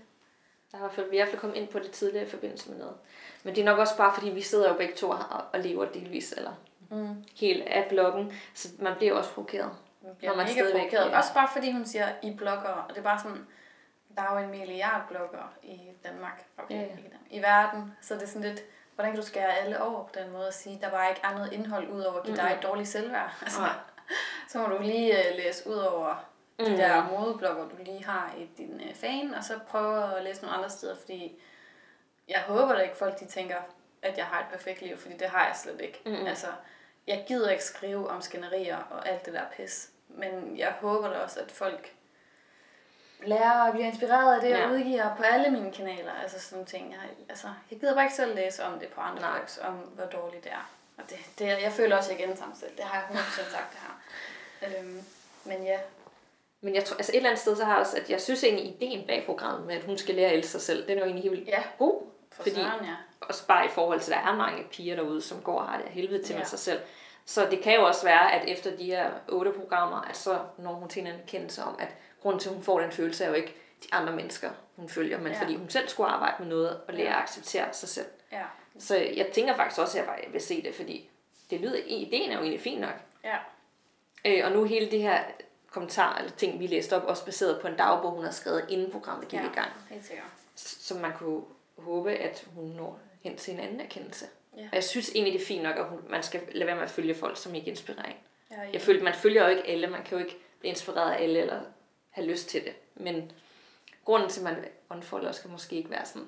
Der 0.72 0.78
har 0.78 0.86
i 0.86 0.88
hvert 0.88 0.96
fald, 0.96 1.10
vi 1.10 1.16
i 1.16 1.20
hvert 1.20 1.30
fald 1.30 1.42
kommet 1.42 1.58
ind 1.58 1.68
på 1.68 1.80
det 1.80 1.92
tidligere 1.92 2.26
i 2.26 2.30
forbindelse 2.30 2.70
med 2.70 2.78
noget. 2.78 2.96
Men 3.44 3.56
det 3.56 3.62
er 3.62 3.66
nok 3.66 3.80
også 3.80 3.98
bare, 3.98 4.14
fordi 4.14 4.30
vi 4.30 4.42
sidder 4.42 4.70
jo 4.70 4.78
begge 4.78 4.96
to 4.96 5.10
og, 5.10 5.20
og 5.54 5.60
lever 5.60 5.86
delvis, 5.86 6.32
eller 6.32 6.54
mm. 6.92 7.24
helt 7.36 7.64
af 7.64 7.86
bloggen, 7.90 8.34
så 8.54 8.70
man 8.80 8.96
bliver 8.98 9.14
også 9.14 9.30
provokeret. 9.34 9.72
Man 10.02 10.16
bliver 10.16 10.32
når 10.32 10.38
man 10.38 10.48
mega 10.48 10.72
provokeret. 10.72 11.12
Ja. 11.12 11.18
Også 11.18 11.34
bare 11.34 11.48
fordi 11.54 11.72
hun 11.72 11.86
siger, 11.86 12.08
I 12.24 12.34
blogger, 12.34 12.70
og 12.70 12.90
det 12.90 12.98
er 12.98 13.04
bare 13.04 13.20
sådan, 13.20 13.48
der 14.16 14.22
er 14.22 14.40
jo 14.40 14.46
en 14.46 14.52
milliard 14.52 15.08
blogger 15.08 15.54
i 15.64 15.80
Danmark, 16.04 16.46
okay, 16.58 16.76
ja, 16.76 16.82
ja. 16.82 17.38
i 17.38 17.42
verden, 17.42 17.94
så 18.02 18.14
det 18.14 18.24
er 18.24 18.28
sådan 18.28 18.50
lidt, 18.50 18.62
hvordan 18.96 19.12
kan 19.12 19.22
du 19.22 19.28
skære 19.28 19.58
alle 19.58 19.82
over 19.82 20.04
på 20.04 20.12
den 20.14 20.32
måde 20.32 20.48
og 20.48 20.54
sige, 20.54 20.80
der 20.82 20.92
var 20.92 21.08
ikke 21.08 21.26
andet 21.26 21.54
indhold 21.54 21.90
ud 21.90 22.02
over 22.02 22.18
at 22.18 22.24
give 22.24 22.34
mm. 22.34 22.40
dig 22.40 22.58
et 22.58 22.64
dårligt 22.64 22.90
selvværd. 22.90 23.34
Altså, 23.42 23.62
så 24.48 24.58
må 24.60 24.76
du 24.76 24.82
lige 24.82 25.12
uh, 25.12 25.38
læse 25.38 25.70
ud 25.70 25.78
over 25.78 26.30
de 26.60 26.70
mm. 26.70 26.76
der 26.76 27.10
modeblogger, 27.10 27.70
du 27.70 27.76
lige 27.84 28.06
har 28.06 28.34
i 28.38 28.50
din 28.58 28.82
uh, 28.90 28.96
fan, 28.96 29.34
og 29.34 29.44
så 29.44 29.60
prøve 29.68 30.18
at 30.18 30.24
læse 30.24 30.42
nogle 30.42 30.58
andre 30.58 30.70
steder, 30.70 30.96
fordi 30.96 31.42
jeg 32.28 32.42
håber 32.48 32.74
da 32.74 32.80
ikke 32.80 32.98
folk, 32.98 33.20
de 33.20 33.26
tænker, 33.26 33.58
at 34.02 34.18
jeg 34.18 34.26
har 34.26 34.40
et 34.40 34.46
perfekt 34.52 34.82
liv, 34.82 34.98
fordi 34.98 35.18
det 35.18 35.28
har 35.28 35.46
jeg 35.46 35.56
slet 35.56 35.82
ikke. 35.82 36.02
Mm. 36.06 36.26
Altså, 36.26 36.48
jeg 37.08 37.26
gider 37.28 37.50
ikke 37.50 37.64
skrive 37.64 38.10
om 38.10 38.22
skænderier 38.22 38.78
og 38.78 39.10
alt 39.10 39.26
det 39.26 39.34
der 39.34 39.44
pis, 39.58 39.92
men 40.20 40.58
jeg 40.58 40.72
håber 40.82 41.10
da 41.10 41.20
også, 41.20 41.40
at 41.40 41.52
folk 41.52 41.94
lærer 43.26 43.68
og 43.68 43.72
bliver 43.72 43.88
inspireret 43.88 44.36
af 44.36 44.42
det, 44.42 44.50
ja. 44.50 44.66
og 44.66 44.72
udgiver 44.72 45.16
på 45.16 45.24
alle 45.24 45.50
mine 45.52 45.72
kanaler. 45.72 46.12
Altså 46.24 46.40
sådan 46.40 46.66
ting. 46.66 46.92
Jeg, 46.92 47.00
altså, 47.30 47.48
jeg 47.72 47.80
gider 47.80 47.94
bare 47.94 48.04
ikke 48.04 48.16
selv 48.16 48.36
læse 48.36 48.64
om 48.64 48.80
det 48.80 48.88
på 48.88 49.02
andre 49.02 49.22
Nej. 49.22 49.38
blogs, 49.38 49.58
om 49.58 49.74
hvor 49.74 50.06
dårligt 50.06 50.44
det 50.44 50.52
er. 50.52 50.70
Og 50.98 51.04
det, 51.10 51.18
det, 51.40 51.46
jeg 51.48 51.72
føler 51.72 51.98
også, 51.98 52.12
at 52.12 52.20
jeg 52.20 52.28
gentager 52.28 52.52
selv. 52.56 52.72
Det 52.78 52.86
har 52.86 53.08
jeg 53.12 53.20
100% 53.20 53.52
sagt, 53.52 53.72
det 53.72 53.80
her. 53.80 54.80
Øhm, 54.80 55.02
men 55.44 55.64
ja. 55.64 55.80
Men 56.62 56.76
jeg 56.76 56.86
tror, 56.86 56.98
altså 56.98 57.12
et 57.12 57.16
eller 57.16 57.30
andet 57.30 57.42
sted, 57.42 57.56
så 57.56 57.66
har 57.66 57.72
jeg 57.72 57.80
også, 57.80 57.98
at 57.98 58.10
jeg 58.10 58.22
synes 58.22 58.44
egentlig, 58.44 58.76
ideen 58.76 59.08
bag 59.08 59.24
programmet 59.26 59.68
med, 59.68 59.76
at 59.76 59.84
hun 59.84 59.98
skal 59.98 60.16
lære 60.16 60.30
at 60.30 60.38
elske 60.38 60.52
sig 60.52 60.62
selv, 60.62 60.88
den 60.88 60.98
er 60.98 61.02
jo 61.02 61.06
egentlig 61.06 61.32
helt 61.32 61.48
ja. 61.48 61.64
god. 61.78 62.02
For 62.32 62.44
fordi, 62.44 62.56
søren, 62.56 62.86
ja. 62.86 62.96
Også 63.22 63.48
bare 63.48 63.66
i 63.66 63.70
forhold 63.70 64.00
til, 64.00 64.12
at 64.12 64.20
der 64.24 64.32
er 64.32 64.36
mange 64.36 64.64
piger 64.72 64.96
derude, 64.96 65.22
som 65.22 65.42
går 65.42 65.60
og 65.60 65.68
har 65.68 65.78
det 65.78 65.92
helvede 65.92 66.24
til 66.24 66.34
ja. 66.34 66.40
med 66.40 66.46
sig 66.46 66.60
selv. 66.60 66.80
Så 67.30 67.48
det 67.52 67.62
kan 67.62 67.76
jo 67.76 67.86
også 67.86 68.04
være, 68.04 68.34
at 68.34 68.50
efter 68.50 68.78
de 68.78 68.86
her 68.86 69.12
otte 69.28 69.52
programmer, 69.52 70.02
at 70.02 70.18
så 70.18 70.40
når 70.58 70.74
hun 70.74 70.90
til 70.90 71.02
en 71.02 71.08
erkendelse 71.08 71.64
om, 71.64 71.76
at 71.80 71.96
grunden 72.22 72.40
til, 72.40 72.50
at 72.50 72.56
hun 72.56 72.64
får 72.64 72.80
den 72.80 72.92
følelse, 72.92 73.24
er 73.24 73.28
jo 73.28 73.34
ikke 73.34 73.56
de 73.84 73.88
andre 73.92 74.14
mennesker, 74.14 74.50
hun 74.76 74.90
følger, 74.90 75.18
men 75.20 75.32
ja. 75.32 75.42
fordi 75.42 75.56
hun 75.56 75.70
selv 75.70 75.88
skulle 75.88 76.10
arbejde 76.10 76.36
med 76.40 76.48
noget 76.48 76.82
og 76.88 76.94
lære 76.94 77.08
at 77.10 77.22
acceptere 77.22 77.74
sig 77.74 77.90
selv. 77.90 78.08
Ja. 78.32 78.44
Så 78.80 78.96
jeg 78.98 79.28
tænker 79.34 79.56
faktisk 79.56 79.82
også, 79.82 80.00
at 80.00 80.06
jeg 80.24 80.34
vil 80.34 80.42
se 80.42 80.64
det, 80.64 80.76
fordi 80.76 81.10
det 81.50 81.62
lyder, 81.62 81.78
ideen 81.86 82.32
er 82.32 82.36
jo 82.36 82.42
egentlig 82.42 82.62
fin 82.62 82.80
nok. 82.80 82.96
Ja. 83.24 83.38
Øh, 84.26 84.46
og 84.46 84.52
nu 84.52 84.64
hele 84.64 84.92
det 84.92 85.02
her 85.02 85.24
kommentar, 85.72 86.18
eller 86.18 86.32
ting, 86.32 86.60
vi 86.60 86.68
læste 86.68 86.96
op, 86.96 87.04
også 87.04 87.26
baseret 87.26 87.62
på 87.62 87.68
en 87.68 87.76
dagbog, 87.76 88.12
hun 88.12 88.24
har 88.24 88.32
skrevet, 88.32 88.66
inden 88.70 88.92
programmet 88.92 89.28
gik 89.28 89.40
ja, 89.40 89.46
i 89.46 89.54
gang. 89.54 89.72
helt 89.90 90.06
sikkert. 90.06 90.26
Så 90.56 90.96
man 90.96 91.14
kunne 91.14 91.42
håbe, 91.78 92.12
at 92.12 92.48
hun 92.56 92.66
når 92.66 93.00
hen 93.24 93.38
til 93.38 93.54
en 93.54 93.60
anden 93.60 93.82
erkendelse. 93.82 94.26
Ja. 94.60 94.64
Og 94.64 94.76
jeg 94.76 94.84
synes 94.84 95.12
egentlig, 95.16 95.34
det 95.34 95.42
er 95.42 95.46
fint 95.46 95.64
nok, 95.64 95.78
at 95.78 95.86
hun, 95.86 96.00
man 96.10 96.24
skal 96.24 96.42
lade 96.52 96.66
være 96.66 96.76
med 96.76 96.84
at 96.84 96.90
følge 96.90 97.16
folk, 97.16 97.38
som 97.38 97.56
ikke 97.56 97.70
inspirerer 97.70 98.06
en. 98.06 98.16
Ja, 98.52 98.62
ja. 98.62 98.70
Jeg 98.74 98.82
føler, 98.82 99.04
man 99.04 99.14
følger 99.14 99.44
jo 99.44 99.50
ikke 99.50 99.68
alle, 99.68 99.88
man 99.88 100.04
kan 100.04 100.18
jo 100.18 100.24
ikke 100.26 100.38
blive 100.60 100.70
inspireret 100.70 101.12
af 101.12 101.24
alle, 101.24 101.40
eller 101.40 101.62
have 102.10 102.28
lyst 102.28 102.50
til 102.50 102.64
det. 102.64 102.74
Men 102.96 103.32
grunden 104.06 104.30
til, 104.30 104.40
at 104.40 104.44
man 104.44 104.66
unfollower, 104.90 105.32
skal 105.32 105.50
måske 105.50 105.76
ikke 105.76 105.90
være 105.90 106.06
sådan, 106.06 106.28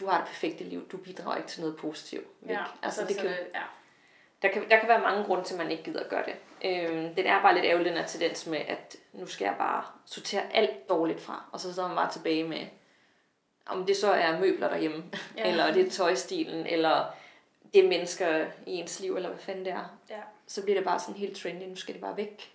du 0.00 0.06
har 0.06 0.18
det 0.18 0.26
perfekte 0.26 0.64
liv, 0.64 0.88
du 0.88 0.96
bidrager 0.96 1.36
ikke 1.36 1.48
til 1.48 1.60
noget 1.60 1.76
positivt. 1.76 2.26
Ja, 2.48 2.64
altså, 2.82 3.00
så, 3.00 3.06
det 3.06 3.16
kan, 3.16 3.26
det, 3.26 3.38
ja. 3.54 3.62
der 4.42 4.48
kan, 4.48 4.70
der 4.70 4.78
kan 4.78 4.88
være 4.88 5.00
mange 5.00 5.24
grunde 5.24 5.44
til, 5.44 5.54
at 5.54 5.58
man 5.58 5.70
ikke 5.70 5.84
gider 5.84 6.00
at 6.00 6.08
gøre 6.08 6.24
det. 6.24 6.34
Øhm, 6.64 7.14
den 7.14 7.26
er 7.26 7.42
bare 7.42 7.54
lidt 7.54 7.64
ærgerlig, 7.64 7.86
den 7.86 7.98
her 7.98 8.06
tendens 8.06 8.46
med, 8.46 8.58
at 8.58 8.96
nu 9.12 9.26
skal 9.26 9.44
jeg 9.44 9.54
bare 9.58 9.84
sortere 10.06 10.52
alt 10.52 10.88
dårligt 10.88 11.20
fra, 11.20 11.44
og 11.52 11.60
så 11.60 11.74
sidder 11.74 11.88
man 11.88 11.96
bare 11.96 12.12
tilbage 12.12 12.44
med, 12.44 12.66
om 13.66 13.86
det 13.86 13.96
så 13.96 14.12
er 14.12 14.40
møbler 14.40 14.68
derhjemme, 14.68 15.04
ja. 15.36 15.46
eller 15.50 15.72
det 15.72 15.86
er 15.86 15.90
tøjstilen, 15.90 16.66
eller 16.66 17.04
det 17.76 17.84
er 17.84 17.88
mennesker 17.88 18.46
i 18.66 18.72
ens 18.74 19.00
liv, 19.00 19.16
eller 19.16 19.28
hvad 19.28 19.38
fanden 19.38 19.64
det 19.64 19.72
er. 19.72 19.98
Ja. 20.10 20.20
Så 20.46 20.62
bliver 20.62 20.78
det 20.78 20.84
bare 20.84 21.00
sådan 21.00 21.14
helt 21.14 21.36
trendy, 21.36 21.62
nu 21.62 21.76
skal 21.76 21.94
det 21.94 22.02
bare 22.02 22.16
væk. 22.16 22.52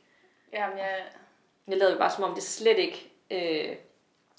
Jamen, 0.53 0.77
jeg... 0.77 1.03
Jeg 1.67 1.77
lavede 1.77 1.97
bare 1.97 2.11
som 2.11 2.23
om, 2.23 2.33
det 2.33 2.43
slet 2.43 2.77
ikke 2.77 3.11
øh, 3.31 3.77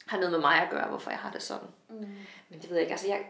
har 0.06 0.16
noget 0.16 0.32
med 0.32 0.40
mig 0.40 0.62
at 0.62 0.70
gøre, 0.70 0.88
hvorfor 0.88 1.10
jeg 1.10 1.18
har 1.18 1.30
det 1.30 1.42
sådan. 1.42 1.68
Mm. 1.88 2.16
Men 2.48 2.60
det 2.60 2.70
ved 2.70 2.76
jeg 2.76 2.82
ikke, 2.82 2.92
altså 2.92 3.08
jeg, 3.08 3.26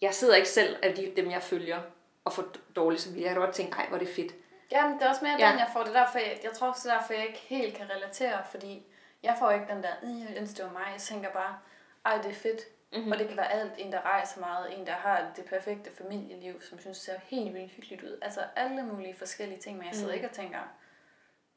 jeg 0.00 0.14
sidder 0.14 0.34
ikke 0.34 0.48
selv 0.48 0.76
af 0.82 0.94
de, 0.94 1.12
dem, 1.16 1.30
jeg 1.30 1.42
følger, 1.42 1.80
og 2.24 2.32
får 2.32 2.44
dårligt 2.76 3.02
som 3.02 3.20
Jeg 3.20 3.30
har 3.30 3.40
godt 3.40 3.54
tænkt, 3.54 3.74
ej, 3.74 3.86
hvor 3.86 3.96
er 3.96 4.04
det 4.04 4.14
fedt. 4.14 4.32
Jamen, 4.72 4.98
det 4.98 5.02
er 5.02 5.08
også 5.08 5.24
mere 5.24 5.36
ja. 5.38 5.50
den, 5.50 5.58
jeg 5.58 5.70
får. 5.72 5.82
Det 5.82 5.94
derfor, 5.94 6.18
jeg, 6.18 6.40
jeg 6.44 6.52
tror 6.52 6.68
også, 6.68 6.88
det 6.88 6.94
er 6.94 6.98
derfor, 6.98 7.12
jeg 7.12 7.26
ikke 7.26 7.38
helt 7.38 7.76
kan 7.76 7.90
relatere, 7.90 8.38
fordi 8.50 8.86
jeg 9.22 9.36
får 9.38 9.50
ikke 9.50 9.66
den 9.74 9.82
der, 9.82 9.94
jeg 10.02 10.36
ønsker, 10.38 10.56
det 10.56 10.64
var 10.64 10.80
mig. 10.80 10.88
Jeg 10.92 11.00
tænker 11.00 11.32
bare, 11.32 11.58
ej, 12.04 12.16
det 12.22 12.30
er 12.30 12.34
fedt. 12.34 12.60
Mm-hmm. 12.92 13.12
Og 13.12 13.18
det 13.18 13.28
kan 13.28 13.36
være 13.36 13.52
alt, 13.52 13.72
en 13.78 13.92
der 13.92 14.00
rejser 14.00 14.40
meget, 14.40 14.78
en 14.78 14.86
der 14.86 14.92
har 14.92 15.32
det 15.36 15.44
perfekte 15.44 15.90
familieliv, 15.90 16.62
som 16.62 16.78
synes 16.78 16.96
ser 16.96 17.14
helt 17.24 17.54
vildt 17.54 17.72
hyggeligt 17.72 18.02
ud. 18.02 18.18
Altså 18.22 18.40
alle 18.56 18.82
mulige 18.82 19.14
forskellige 19.14 19.60
ting, 19.60 19.78
men 19.78 19.86
jeg 19.86 19.94
sidder 19.94 20.12
mm. 20.12 20.14
ikke 20.14 20.26
og 20.26 20.32
tænker, 20.32 20.58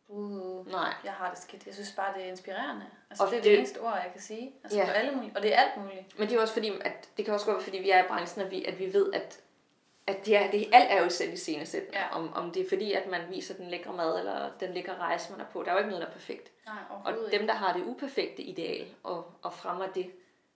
uh, 0.08 0.72
Nej. 0.72 0.94
jeg 1.04 1.14
har 1.14 1.30
det 1.30 1.40
skidt. 1.40 1.66
Jeg 1.66 1.74
synes 1.74 1.92
bare, 1.92 2.14
det 2.18 2.24
er 2.24 2.28
inspirerende. 2.28 2.86
Altså, 3.10 3.24
og 3.24 3.32
det 3.32 3.38
er 3.38 3.42
det, 3.42 3.52
det 3.52 3.58
eneste 3.58 3.82
ord, 3.82 3.94
jeg 3.94 4.10
kan 4.12 4.22
sige. 4.22 4.54
Altså, 4.64 4.80
ja. 4.80 4.92
alle 4.92 5.12
mulige, 5.12 5.32
og 5.36 5.42
det 5.42 5.54
er 5.54 5.58
alt 5.58 5.78
muligt. 5.78 6.20
Men 6.20 6.30
det 6.30 6.38
er 6.38 6.42
også 6.42 6.54
fordi, 6.54 6.72
at 6.82 7.10
det 7.18 7.26
kan 7.26 7.34
også 7.34 7.46
godt 7.46 7.56
være, 7.56 7.64
fordi 7.64 7.78
vi 7.78 7.90
er 7.90 8.04
i 8.04 8.08
branchen, 8.08 8.46
at 8.46 8.52
vi, 8.52 8.66
at 8.66 8.80
vi 8.80 8.94
ved, 8.94 9.14
at 9.14 9.42
at 10.08 10.26
det 10.26 10.36
er, 10.38 10.52
det, 10.52 10.70
alt 10.74 10.92
er 10.92 11.04
jo 11.04 11.10
selv 11.10 11.34
i 11.34 11.38
scenesæt. 11.38 11.84
Ja. 11.94 12.16
Om, 12.16 12.34
om 12.34 12.52
det 12.52 12.66
er 12.66 12.70
fordi, 12.70 12.94
at 12.94 13.10
man 13.10 13.22
viser 13.30 13.54
den 13.54 13.70
lækre 13.70 13.94
mad, 13.94 14.20
eller 14.20 14.50
den 14.60 14.74
lækre 14.74 14.96
rejse, 14.96 15.32
man 15.32 15.42
er 15.42 15.46
på. 15.46 15.64
Der 15.64 15.70
er 15.70 15.74
jo 15.74 15.78
ikke 15.78 15.90
noget, 15.90 16.02
der 16.02 16.08
er 16.08 16.14
perfekt. 16.14 16.52
Nej, 16.66 16.76
og 17.06 17.14
dem, 17.32 17.48
der 17.48 17.54
har 17.54 17.74
det 17.74 17.84
uperfekte 17.86 18.44
ideal, 18.44 18.88
og, 19.04 19.32
og 19.42 19.54
fremmer 19.54 19.88
det, 19.88 20.12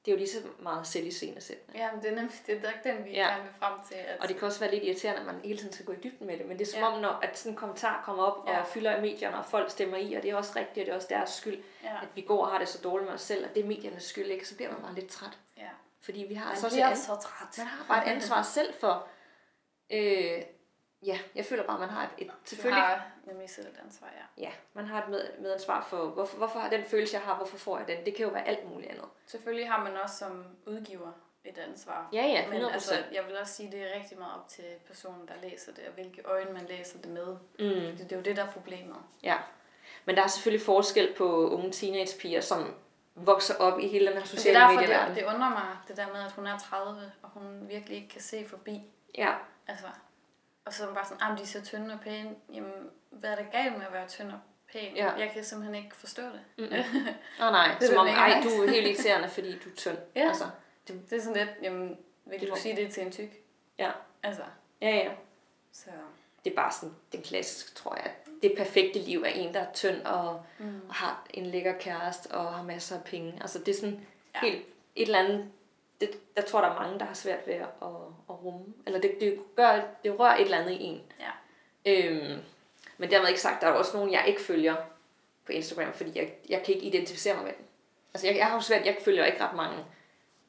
det 0.05 0.11
er 0.11 0.15
jo 0.15 0.17
lige 0.17 0.29
så 0.29 0.37
meget 0.59 0.87
selv 0.87 1.07
i 1.07 1.11
scenesættende. 1.11 1.79
Ja, 1.79 1.91
men 1.91 2.01
det 2.01 2.11
er 2.11 2.15
nemlig 2.15 2.33
det 2.47 2.65
er 2.65 2.91
den, 2.93 3.05
vi 3.05 3.09
ja. 3.09 3.27
gerne 3.27 3.43
vil 3.43 3.53
frem 3.59 3.73
til. 3.87 3.95
At... 3.95 4.19
Og 4.19 4.27
det 4.27 4.37
kan 4.37 4.45
også 4.45 4.59
være 4.59 4.71
lidt 4.71 4.83
irriterende, 4.83 5.19
at 5.19 5.25
man 5.25 5.41
hele 5.43 5.59
tiden 5.59 5.73
skal 5.73 5.85
gå 5.85 5.91
i 5.91 5.95
dybden 6.03 6.27
med 6.27 6.37
det, 6.37 6.45
men 6.45 6.59
det 6.59 6.67
er 6.67 6.71
som 6.71 6.79
ja. 6.79 6.87
om, 6.87 7.01
når 7.01 7.09
at 7.09 7.37
sådan 7.37 7.51
en 7.51 7.55
kommentar 7.55 8.01
kommer 8.05 8.23
op 8.23 8.49
ja. 8.49 8.59
og 8.59 8.67
fylder 8.67 8.97
i 8.97 9.01
medierne, 9.01 9.37
og 9.37 9.45
folk 9.45 9.71
stemmer 9.71 9.97
i, 9.97 10.13
og 10.13 10.23
det 10.23 10.31
er 10.31 10.35
også 10.35 10.51
rigtigt, 10.55 10.77
og 10.77 10.85
det 10.85 10.91
er 10.91 10.95
også 10.95 11.07
deres 11.09 11.29
skyld, 11.29 11.63
ja. 11.83 12.01
at 12.01 12.07
vi 12.15 12.21
går 12.21 12.45
og 12.45 12.51
har 12.51 12.59
det 12.59 12.67
så 12.67 12.81
dårligt 12.83 13.05
med 13.05 13.13
os 13.13 13.21
selv, 13.21 13.45
og 13.45 13.55
det 13.55 13.63
er 13.63 13.67
mediernes 13.67 14.03
skyld, 14.03 14.25
ikke? 14.25 14.47
så 14.47 14.55
bliver 14.55 14.71
man 14.71 14.81
bare 14.81 14.95
lidt 14.95 15.09
træt. 15.09 15.37
Ja. 15.57 15.69
Fordi 16.01 16.25
vi 16.29 16.33
har 16.33 16.49
man 16.49 16.57
så, 16.57 16.69
bliver 16.69 16.93
så 16.93 17.15
træt. 17.15 17.57
Man 17.57 17.67
har 17.67 17.85
bare 17.87 18.07
et 18.07 18.11
ansvar 18.11 18.41
selv 18.43 18.73
for, 18.73 19.07
Øh, 19.91 20.41
ja, 21.05 21.19
jeg 21.35 21.45
føler 21.45 21.63
bare, 21.63 21.73
at 21.75 21.79
man 21.79 21.89
har 21.89 22.03
et, 22.03 22.09
et 22.25 22.31
selvfølgelig... 22.45 22.83
Du 22.83 22.87
har 22.87 23.11
nemlig 23.25 23.49
selv 23.49 23.67
et 23.67 23.79
ansvar, 23.85 24.07
ja. 24.07 24.43
Ja, 24.43 24.51
man 24.73 24.85
har 24.85 25.03
et 25.03 25.09
med, 25.09 25.21
medansvar 25.39 25.87
for, 25.89 26.05
hvorfor, 26.05 26.37
hvorfor 26.37 26.59
har 26.59 26.69
den 26.69 26.83
følelse, 26.83 27.17
jeg 27.17 27.25
har, 27.25 27.35
hvorfor 27.35 27.57
får 27.57 27.77
jeg 27.77 27.87
den? 27.87 28.05
Det 28.05 28.15
kan 28.15 28.25
jo 28.25 28.31
være 28.31 28.47
alt 28.47 28.69
muligt 28.69 28.91
andet. 28.91 29.05
Selvfølgelig 29.25 29.69
har 29.69 29.83
man 29.83 29.97
også 29.97 30.17
som 30.17 30.45
udgiver 30.65 31.11
et 31.43 31.57
ansvar. 31.57 32.09
Ja, 32.13 32.25
ja, 32.25 32.43
100%. 32.43 32.49
Men 32.49 32.65
altså, 32.65 32.93
jeg 33.11 33.25
vil 33.27 33.37
også 33.37 33.53
sige, 33.53 33.67
at 33.67 33.73
det 33.73 33.81
er 33.81 33.99
rigtig 33.99 34.17
meget 34.17 34.33
op 34.33 34.47
til 34.47 34.63
personen, 34.87 35.27
der 35.27 35.49
læser 35.49 35.71
det, 35.71 35.83
og 35.87 35.93
hvilke 35.93 36.21
øjne 36.25 36.51
man 36.51 36.65
læser 36.65 36.97
det 36.97 37.11
med. 37.11 37.27
Mm. 37.59 37.97
Det, 37.97 37.99
det 37.99 38.11
er 38.11 38.15
jo 38.15 38.21
det, 38.21 38.35
der 38.35 38.43
er 38.43 38.51
problemet. 38.51 38.97
Ja, 39.23 39.37
men 40.05 40.15
der 40.15 40.23
er 40.23 40.27
selvfølgelig 40.27 40.65
forskel 40.65 41.13
på 41.17 41.49
unge 41.49 41.71
teenagepiger, 41.71 42.41
som 42.41 42.75
vokser 43.15 43.55
op 43.55 43.79
i 43.79 43.87
hele 43.87 44.07
den 44.07 44.17
her 44.17 44.25
sociale 44.25 44.59
medier. 44.59 44.79
Det 44.79 44.89
er 44.89 44.97
derfor, 44.97 45.07
det, 45.07 45.15
det 45.15 45.33
undrer 45.33 45.49
mig, 45.49 45.77
det 45.87 45.97
der 45.97 46.07
med, 46.07 46.23
at 46.25 46.31
hun 46.31 46.47
er 46.47 46.57
30, 46.57 47.11
og 47.21 47.29
hun 47.29 47.69
virkelig 47.69 47.97
ikke 47.97 48.09
kan 48.09 48.21
se 48.21 48.45
forbi. 48.47 48.83
Ja. 49.17 49.33
Altså, 49.67 49.85
og 50.69 50.75
så 50.75 50.93
bare 50.93 51.05
sådan, 51.05 51.31
at 51.31 51.37
de 51.37 51.43
er 51.43 51.47
så 51.47 51.61
tynde 51.61 51.93
og 51.93 51.99
pæne. 51.99 52.35
Jamen, 52.53 52.73
hvad 53.09 53.29
er 53.29 53.35
der 53.35 53.43
galt 53.51 53.77
med 53.77 53.85
at 53.85 53.93
være 53.93 54.07
tynd 54.07 54.31
og 54.31 54.39
pæn? 54.71 54.95
Ja. 54.95 55.11
Jeg 55.11 55.31
kan 55.33 55.43
simpelthen 55.43 55.83
ikke 55.83 55.95
forstå 55.95 56.21
det. 56.21 56.41
Mm-hmm. 56.57 57.07
oh, 57.41 57.51
nej, 57.59 57.75
det 57.79 57.87
som 57.87 57.97
om, 57.97 58.07
ej, 58.07 58.41
du 58.43 58.49
er 58.49 58.69
helt 58.71 58.87
irriterende, 58.87 59.29
fordi 59.29 59.59
du 59.59 59.69
er 59.69 59.75
tynd. 59.75 59.97
Ja, 60.15 60.27
altså, 60.27 60.43
det, 60.87 61.09
det 61.09 61.17
er 61.17 61.21
sådan 61.21 61.37
lidt, 61.37 61.49
jamen, 61.61 61.97
vil 62.25 62.39
det 62.39 62.49
du 62.49 62.55
sige 62.55 62.75
det 62.75 62.93
til 62.93 63.03
en 63.03 63.11
tyk? 63.11 63.29
Ja. 63.77 63.91
Altså. 64.23 64.43
Ja, 64.81 64.89
ja. 64.89 65.11
Så. 65.71 65.89
Det 66.43 66.51
er 66.51 66.55
bare 66.55 66.71
sådan, 66.71 66.95
den 67.11 67.21
klassiske, 67.21 67.75
tror 67.75 67.95
jeg. 67.95 68.11
Det 68.41 68.53
perfekte 68.57 68.99
liv 68.99 69.23
er 69.23 69.29
en, 69.29 69.53
der 69.53 69.59
er 69.59 69.73
tynd 69.73 70.01
og, 70.01 70.45
mm. 70.57 70.81
og 70.87 70.95
har 70.95 71.27
en 71.29 71.45
lækker 71.45 71.73
kæreste 71.79 72.31
og 72.31 72.53
har 72.53 72.63
masser 72.63 72.95
af 72.95 73.03
penge. 73.03 73.37
Altså, 73.41 73.59
det 73.59 73.67
er 73.67 73.79
sådan 73.79 74.05
ja. 74.35 74.39
helt 74.39 74.65
et 74.95 75.05
eller 75.05 75.19
andet 75.19 75.51
det, 76.01 76.09
jeg 76.35 76.45
tror, 76.45 76.61
der 76.61 76.67
er 76.67 76.79
mange, 76.79 76.99
der 76.99 77.05
har 77.05 77.13
svært 77.13 77.47
ved 77.47 77.53
at, 77.53 77.61
at, 77.61 77.87
at 78.29 78.43
rumme. 78.43 78.65
Eller 78.85 78.99
det, 78.99 79.15
det, 79.21 79.39
gør, 79.55 79.81
det 80.03 80.19
rører 80.19 80.35
et 80.35 80.41
eller 80.41 80.57
andet 80.57 80.71
i 80.71 80.83
en. 80.83 81.01
Ja. 81.19 81.31
Øhm, 81.91 82.39
men 82.97 83.11
dermed 83.11 83.27
ikke 83.27 83.41
sagt, 83.41 83.61
der 83.61 83.67
er 83.67 83.71
også 83.71 83.97
nogen, 83.97 84.11
jeg 84.11 84.23
ikke 84.27 84.41
følger 84.41 84.75
på 85.45 85.51
Instagram, 85.51 85.93
fordi 85.93 86.11
jeg, 86.15 86.33
jeg 86.49 86.63
kan 86.63 86.75
ikke 86.75 86.87
identificere 86.87 87.35
mig 87.35 87.43
med 87.43 87.53
dem. 87.57 87.65
Altså, 88.13 88.27
jeg, 88.27 88.37
jeg 88.37 88.45
har 88.45 88.55
jo 88.55 88.61
svært, 88.61 88.85
jeg 88.85 88.97
følger 89.05 89.25
ikke 89.25 89.43
ret 89.43 89.55
mange 89.55 89.77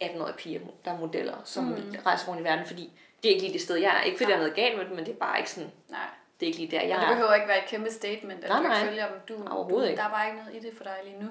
18-årige 0.04 0.36
piger, 0.36 0.60
der 0.84 0.90
er 0.90 0.98
modeller, 0.98 1.36
som 1.44 1.64
mm. 1.64 1.94
rejser 2.06 2.28
rundt 2.28 2.40
i 2.40 2.44
verden, 2.44 2.66
fordi 2.66 2.92
det 3.22 3.30
er 3.30 3.34
ikke 3.34 3.42
lige 3.42 3.52
det 3.52 3.62
sted, 3.62 3.76
jeg 3.76 3.96
er. 3.96 4.02
Ikke 4.02 4.18
fordi 4.18 4.30
der 4.30 4.36
er 4.36 4.40
noget 4.40 4.54
galt 4.54 4.78
med 4.78 4.84
dem, 4.84 4.96
men 4.96 5.06
det 5.06 5.12
er 5.12 5.18
bare 5.18 5.38
ikke 5.38 5.50
sådan... 5.50 5.70
Nej. 5.88 5.98
Det 6.40 6.46
er 6.46 6.48
ikke 6.48 6.58
lige 6.58 6.70
der, 6.70 6.82
jeg 6.82 6.96
er. 6.96 7.00
Det 7.00 7.08
behøver 7.08 7.34
ikke 7.34 7.48
være 7.48 7.58
et 7.58 7.68
kæmpe 7.68 7.90
statement, 7.90 8.44
at 8.44 8.50
nej, 8.50 8.58
du 8.58 8.64
ikke 8.64 8.76
følger 8.76 9.08
dem. 9.08 9.20
Du, 9.28 9.34
du. 9.34 9.96
Der 9.96 10.04
er 10.04 10.10
bare 10.10 10.26
ikke 10.26 10.38
noget 10.38 10.54
i 10.54 10.66
det 10.66 10.76
for 10.76 10.84
dig 10.84 10.96
lige 11.04 11.22
nu. 11.22 11.28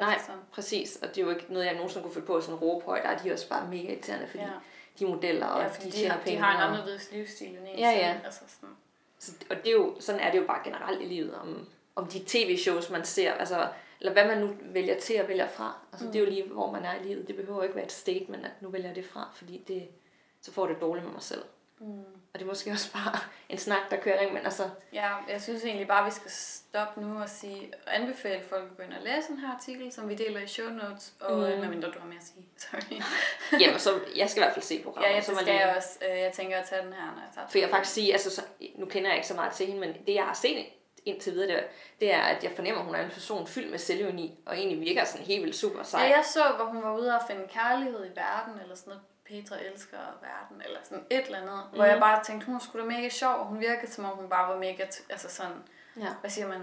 Nej, 0.00 0.12
altså 0.12 0.30
præcis. 0.52 0.98
Og 1.02 1.08
det 1.08 1.18
er 1.18 1.22
jo 1.22 1.30
ikke 1.30 1.46
noget, 1.48 1.66
jeg 1.66 1.74
nogensinde 1.74 2.02
kunne 2.02 2.14
følge 2.14 2.26
på 2.26 2.40
sådan 2.40 2.54
råbe 2.54 2.84
højt. 2.84 3.02
Der 3.02 3.08
er 3.08 3.18
de 3.18 3.32
også 3.32 3.48
bare 3.48 3.68
mega 3.68 3.92
irriterende, 3.92 4.26
fordi 4.26 4.42
ja. 4.42 4.50
de 4.98 5.06
modeller, 5.06 5.46
og 5.46 5.62
ja, 5.62 5.68
fordi 5.68 5.86
de 5.86 5.96
tjener 5.96 6.16
de, 6.16 6.20
penge. 6.24 6.38
De 6.38 6.42
har 6.42 6.56
en 6.56 6.72
anderledes 6.72 7.12
livsstil 7.12 7.48
end 7.48 7.68
en 7.68 7.78
ja, 7.78 7.90
ja. 7.90 8.20
Altså 8.24 8.40
sådan. 8.48 8.76
Så, 9.18 9.32
og 9.50 9.56
det 9.56 9.66
er 9.66 9.72
jo, 9.72 9.96
sådan 10.00 10.20
er 10.20 10.30
det 10.30 10.38
jo 10.38 10.46
bare 10.46 10.60
generelt 10.64 11.02
i 11.02 11.04
livet, 11.04 11.34
om, 11.34 11.68
om 11.96 12.06
de 12.06 12.22
tv-shows, 12.26 12.90
man 12.90 13.04
ser, 13.04 13.32
altså, 13.32 13.68
eller 14.00 14.12
hvad 14.12 14.26
man 14.26 14.38
nu 14.38 14.50
vælger 14.62 15.00
til 15.00 15.14
at 15.14 15.28
vælge 15.28 15.48
fra. 15.48 15.76
Altså, 15.92 16.06
mm. 16.06 16.12
Det 16.12 16.20
er 16.20 16.24
jo 16.24 16.30
lige, 16.30 16.44
hvor 16.48 16.70
man 16.70 16.84
er 16.84 16.94
i 16.94 17.02
livet. 17.02 17.28
Det 17.28 17.36
behøver 17.36 17.62
ikke 17.62 17.74
være 17.74 17.84
et 17.84 17.92
statement, 17.92 18.44
at 18.44 18.62
nu 18.62 18.68
vælger 18.68 18.88
jeg 18.88 18.96
det 18.96 19.04
fra, 19.04 19.28
fordi 19.34 19.64
det, 19.68 19.88
så 20.40 20.52
får 20.52 20.66
det 20.66 20.80
dårligt 20.80 21.04
med 21.06 21.12
mig 21.12 21.22
selv. 21.22 21.42
Mm. 21.78 22.04
Og 22.32 22.40
det 22.40 22.42
er 22.42 22.48
måske 22.48 22.70
også 22.70 22.92
bare 22.92 23.18
en 23.48 23.58
snak, 23.58 23.90
der 23.90 23.96
kører 23.96 24.20
ring, 24.20 24.32
men 24.32 24.44
altså... 24.44 24.68
Ja, 24.92 25.08
jeg 25.28 25.42
synes 25.42 25.64
egentlig 25.64 25.88
bare, 25.88 26.00
at 26.00 26.06
vi 26.06 26.10
skal 26.10 26.30
stoppe 26.30 27.00
nu 27.00 27.20
og 27.20 27.28
sige, 27.28 27.72
og 27.86 27.96
anbefale 27.96 28.42
folk 28.42 28.64
at 28.78 28.84
ind 28.84 28.92
og 28.92 29.02
læse 29.02 29.28
den 29.28 29.38
her 29.38 29.54
artikel, 29.54 29.92
som 29.92 30.08
vi 30.08 30.14
deler 30.14 30.40
i 30.40 30.46
show 30.46 30.68
notes, 30.68 31.12
og 31.20 31.36
mm. 31.36 31.60
medmindre 31.60 31.88
du 31.88 31.98
har 31.98 32.06
mere 32.06 32.18
at 32.18 32.24
sige. 32.24 32.46
Sorry. 32.70 33.00
Jamen, 33.62 33.78
så 33.78 34.00
jeg 34.16 34.30
skal 34.30 34.42
i 34.42 34.44
hvert 34.44 34.54
fald 34.54 34.64
se 34.64 34.82
programmet. 34.82 35.10
Ja, 35.10 35.14
jeg, 35.14 35.24
så 35.24 35.34
skal 35.34 35.46
lige... 35.46 35.66
jeg 35.66 35.76
også. 35.76 35.98
Øh, 36.10 36.18
jeg 36.18 36.32
tænker 36.32 36.58
at 36.58 36.68
tage 36.68 36.82
den 36.84 36.92
her, 36.92 37.06
når 37.06 37.22
jeg 37.22 37.30
tager 37.34 37.48
For 37.48 37.58
jeg 37.58 37.70
faktisk 37.70 37.94
sige, 37.94 38.12
altså, 38.12 38.30
så, 38.30 38.42
nu 38.76 38.86
kender 38.86 39.10
jeg 39.10 39.16
ikke 39.16 39.28
så 39.28 39.34
meget 39.34 39.52
til 39.52 39.66
hende, 39.66 39.80
men 39.80 39.94
det 40.06 40.14
jeg 40.14 40.24
har 40.24 40.34
set 40.34 40.66
indtil 41.04 41.32
videre, 41.32 41.56
det, 41.56 41.64
det 42.00 42.12
er, 42.14 42.20
at 42.20 42.44
jeg 42.44 42.52
fornemmer, 42.56 42.80
at 42.80 42.86
hun 42.86 42.94
er 42.94 43.04
en 43.04 43.10
person 43.10 43.46
fyldt 43.46 43.70
med 43.70 43.78
selvivni, 43.78 44.38
og 44.46 44.58
egentlig 44.58 44.80
virker 44.80 45.04
sådan 45.04 45.26
helt 45.26 45.42
vildt 45.42 45.56
super 45.56 45.82
sej. 45.82 46.02
Ja, 46.02 46.08
jeg 46.08 46.24
så, 46.24 46.42
hvor 46.56 46.64
hun 46.64 46.82
var 46.82 46.98
ude 46.98 47.14
og 47.14 47.20
finde 47.26 47.48
kærlighed 47.48 48.06
i 48.06 48.16
verden, 48.16 48.60
eller 48.62 48.74
sådan 48.74 48.90
noget 48.90 49.02
Petra 49.30 49.56
elsker 49.72 49.98
verden, 50.22 50.62
eller 50.66 50.78
sådan 50.84 51.04
et 51.10 51.26
eller 51.26 51.38
andet, 51.38 51.60
mm. 51.70 51.76
hvor 51.76 51.84
jeg 51.84 51.94
mhm. 51.94 52.00
bare 52.00 52.24
tænkte, 52.24 52.46
hun 52.46 52.60
skulle 52.60 52.82
da 52.82 52.88
mega 52.88 53.08
sjov, 53.08 53.34
og 53.34 53.46
hun 53.46 53.60
virkede 53.60 53.92
som 53.92 54.04
om 54.04 54.16
hun 54.16 54.28
bare 54.28 54.52
var 54.52 54.58
mega, 54.58 54.86
altså 55.10 55.28
sådan, 55.28 55.62
ja. 55.96 56.14
hvad 56.20 56.30
siger 56.30 56.48
man, 56.48 56.62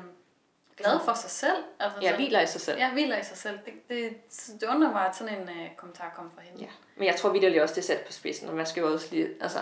glad 0.78 1.00
for 1.06 1.14
sig 1.14 1.30
selv. 1.30 1.64
Altså 1.80 2.00
ja, 2.02 2.16
hviler 2.16 2.42
i 2.42 2.48
sig 2.48 2.62
selv. 2.62 2.80
Ja, 2.80 2.94
hviler 2.94 3.18
i 3.18 3.24
sig 3.24 3.38
selv. 3.38 3.60
Det, 3.66 3.74
det, 3.90 4.18
det 4.62 4.68
undrer 4.70 4.92
mig, 4.92 5.08
at 5.08 5.16
sådan 5.16 5.40
en 5.40 5.50
uh, 5.50 5.76
kommentar 5.76 6.14
kom 6.16 6.32
fra 6.32 6.42
hende. 6.42 6.62
Ja. 6.62 6.70
Men 6.96 7.06
jeg 7.06 7.16
tror 7.16 7.30
vidderligt 7.30 7.62
også, 7.62 7.76
det 7.76 7.82
er 7.82 7.86
sat 7.86 8.06
på 8.06 8.12
spidsen, 8.12 8.50
og 8.50 8.56
man 8.56 8.66
skal 8.66 8.82
jo 8.82 8.94
også 8.94 9.08
lige, 9.12 9.30
altså, 9.42 9.60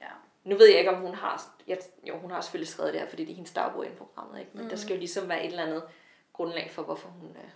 ja. 0.00 0.06
nu 0.44 0.56
ved 0.56 0.66
jeg 0.66 0.78
ikke, 0.78 0.90
om 0.90 1.00
hun 1.00 1.14
har, 1.14 1.42
jeg, 1.66 1.78
jo, 2.08 2.18
hun 2.18 2.30
har 2.30 2.40
selvfølgelig 2.40 2.68
skrevet 2.68 2.92
det 2.92 3.00
her, 3.00 3.08
fordi 3.08 3.24
det 3.24 3.32
er 3.32 3.36
hendes 3.36 3.52
dagbog 3.52 3.86
i 3.86 3.88
programmet, 3.88 4.40
ikke? 4.40 4.50
men 4.54 4.62
mm. 4.62 4.68
der 4.68 4.76
skal 4.76 4.94
jo 4.94 4.98
ligesom 4.98 5.28
være 5.28 5.44
et 5.44 5.50
eller 5.50 5.62
andet 5.62 5.82
grundlag 6.32 6.70
for, 6.70 6.82
hvorfor 6.82 7.08
hun, 7.08 7.30
uh, 7.30 7.50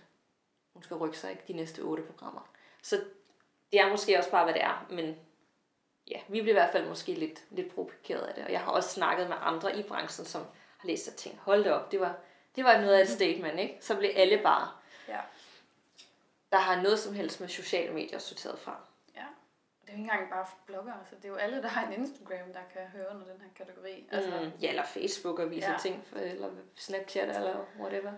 hun 0.73 0.83
skal 0.83 0.97
rykke 0.97 1.17
sig 1.17 1.31
ikke, 1.31 1.43
de 1.47 1.53
næste 1.53 1.79
otte 1.79 2.03
programmer. 2.03 2.49
Så 2.81 3.01
det 3.71 3.79
er 3.79 3.89
måske 3.89 4.17
også 4.17 4.31
bare, 4.31 4.43
hvad 4.43 4.53
det 4.53 4.63
er, 4.63 4.85
men 4.89 5.15
ja, 6.11 6.19
vi 6.27 6.41
bliver 6.41 6.55
i 6.55 6.59
hvert 6.59 6.71
fald 6.71 6.87
måske 6.87 7.13
lidt, 7.13 7.43
lidt 7.49 7.75
provokeret 7.75 8.21
af 8.21 8.33
det. 8.33 8.45
Og 8.45 8.51
jeg 8.51 8.61
har 8.61 8.71
også 8.71 8.89
snakket 8.89 9.29
med 9.29 9.35
andre 9.41 9.79
i 9.79 9.83
branchen, 9.83 10.25
som 10.25 10.41
har 10.77 10.87
læst 10.87 11.07
og 11.07 11.15
tænkt, 11.15 11.39
hold 11.39 11.63
det 11.63 11.73
op, 11.73 11.91
det 11.91 11.99
var, 11.99 12.15
det 12.55 12.63
var 12.63 12.81
noget 12.81 12.93
af 12.93 13.01
et 13.01 13.09
statement, 13.09 13.59
ikke? 13.59 13.77
Så 13.81 13.95
blev 13.97 14.11
alle 14.15 14.39
bare, 14.43 14.71
ja. 15.07 15.19
der 16.51 16.57
har 16.57 16.81
noget 16.81 16.99
som 16.99 17.13
helst 17.13 17.39
med 17.39 17.49
sociale 17.49 17.93
medier 17.93 18.19
sorteret 18.19 18.59
fra. 18.59 18.79
Ja, 19.15 19.25
og 19.81 19.87
det 19.87 19.89
er 19.89 19.93
jo 19.93 19.97
ikke 19.97 20.11
engang 20.11 20.29
bare 20.29 20.45
blogger, 20.65 20.93
så 21.09 21.15
det 21.15 21.25
er 21.25 21.29
jo 21.29 21.35
alle, 21.35 21.61
der 21.61 21.67
har 21.67 21.87
en 21.87 21.93
Instagram, 21.93 22.53
der 22.53 22.59
kan 22.73 22.81
høre 22.81 23.09
under 23.09 23.25
den 23.25 23.41
her 23.41 23.65
kategori. 23.65 24.07
Altså, 24.11 24.29
mm, 24.29 24.51
ja, 24.61 24.69
eller 24.69 24.85
Facebook 24.85 25.39
og 25.39 25.51
vise 25.51 25.71
ja. 25.71 25.77
ting, 25.77 26.03
for, 26.05 26.19
eller 26.19 26.49
Snapchat, 26.75 27.35
eller 27.35 27.65
whatever. 27.79 28.11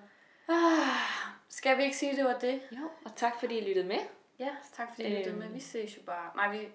Ah, 0.49 1.33
skal 1.49 1.77
vi 1.77 1.83
ikke 1.83 1.97
sige, 1.97 2.11
at 2.11 2.17
det 2.17 2.25
var 2.25 2.39
det? 2.39 2.61
Jo, 2.71 2.89
og 3.05 3.15
tak 3.15 3.39
fordi 3.39 3.57
I 3.57 3.67
lyttede 3.67 3.87
med. 3.87 3.99
Ja, 4.39 4.49
tak 4.73 4.87
fordi 4.95 5.09
du 5.09 5.17
lyttede 5.17 5.35
med. 5.35 5.47
Vi 5.47 5.59
ses 5.59 5.97
jo 5.97 6.01
bare... 6.01 6.31
Nej, 6.35 6.57
vi... 6.57 6.67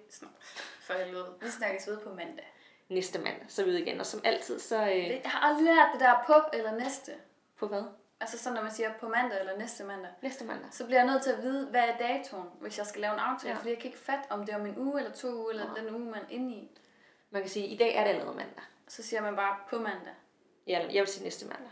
For 0.81 0.93
helvede. 0.93 1.33
Vi 1.41 1.49
snakkes 1.49 1.87
ved 1.87 1.99
på 1.99 2.09
mandag. 2.09 2.53
Næste 2.89 3.19
mandag, 3.19 3.45
så 3.47 3.61
er 3.61 3.65
vi 3.65 3.71
ude 3.71 3.81
igen. 3.81 3.99
Og 3.99 4.05
som 4.05 4.21
altid, 4.23 4.59
så... 4.59 4.81
Øh... 4.81 5.07
Jeg 5.07 5.21
har 5.25 5.39
aldrig 5.39 5.65
lært 5.65 5.89
det 5.93 5.99
der 5.99 6.23
på 6.27 6.33
eller 6.57 6.75
næste. 6.75 7.11
På 7.57 7.67
hvad? 7.67 7.83
Altså 8.19 8.37
så 8.37 8.53
når 8.53 8.61
man 8.61 8.71
siger 8.71 8.93
på 8.99 9.07
mandag 9.07 9.39
eller 9.39 9.57
næste 9.57 9.83
mandag. 9.83 10.11
Næste 10.21 10.45
mandag. 10.45 10.67
Så 10.71 10.85
bliver 10.85 10.99
jeg 10.99 11.07
nødt 11.11 11.23
til 11.23 11.31
at 11.31 11.41
vide, 11.41 11.67
hvad 11.67 11.83
er 11.83 11.97
datoen, 11.97 12.47
hvis 12.61 12.77
jeg 12.77 12.85
skal 12.85 13.01
lave 13.01 13.13
en 13.13 13.19
aftale. 13.19 13.53
Ja. 13.53 13.59
Fordi 13.59 13.69
jeg 13.69 13.77
kan 13.77 13.85
ikke 13.85 13.97
fatte, 13.97 14.31
om 14.31 14.45
det 14.45 14.53
er 14.53 14.59
om 14.59 14.65
en 14.65 14.77
uge 14.77 14.99
eller 14.99 15.13
to 15.13 15.27
uger, 15.27 15.49
eller 15.49 15.65
ja. 15.75 15.81
den 15.81 15.95
uge, 15.95 16.05
man 16.05 16.21
er 16.21 16.29
inde 16.29 16.55
i. 16.55 16.77
Man 17.29 17.41
kan 17.41 17.51
sige, 17.51 17.65
at 17.65 17.71
i 17.71 17.77
dag 17.77 17.95
er 17.95 18.03
det 18.03 18.09
allerede 18.09 18.35
mandag. 18.35 18.63
Så 18.87 19.03
siger 19.03 19.21
man 19.21 19.35
bare 19.35 19.57
på 19.69 19.77
mandag. 19.77 20.13
Ja, 20.67 20.87
jeg 20.91 21.01
vil 21.01 21.07
sige 21.07 21.23
næste 21.23 21.45
mandag. 21.45 21.71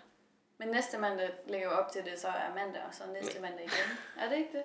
Men 0.58 0.68
næste 0.68 0.98
mandag 0.98 1.34
lægger 1.48 1.68
jo 1.68 1.74
op 1.74 1.92
til 1.92 2.06
det, 2.06 2.20
så 2.20 2.28
er 2.28 2.54
mandag, 2.56 2.82
og 2.88 2.94
så 2.94 3.04
næste 3.14 3.42
mandag 3.42 3.66
igen. 3.66 3.98
Er 4.20 4.30
det 4.30 4.38
ikke 4.38 4.58
det? 4.58 4.64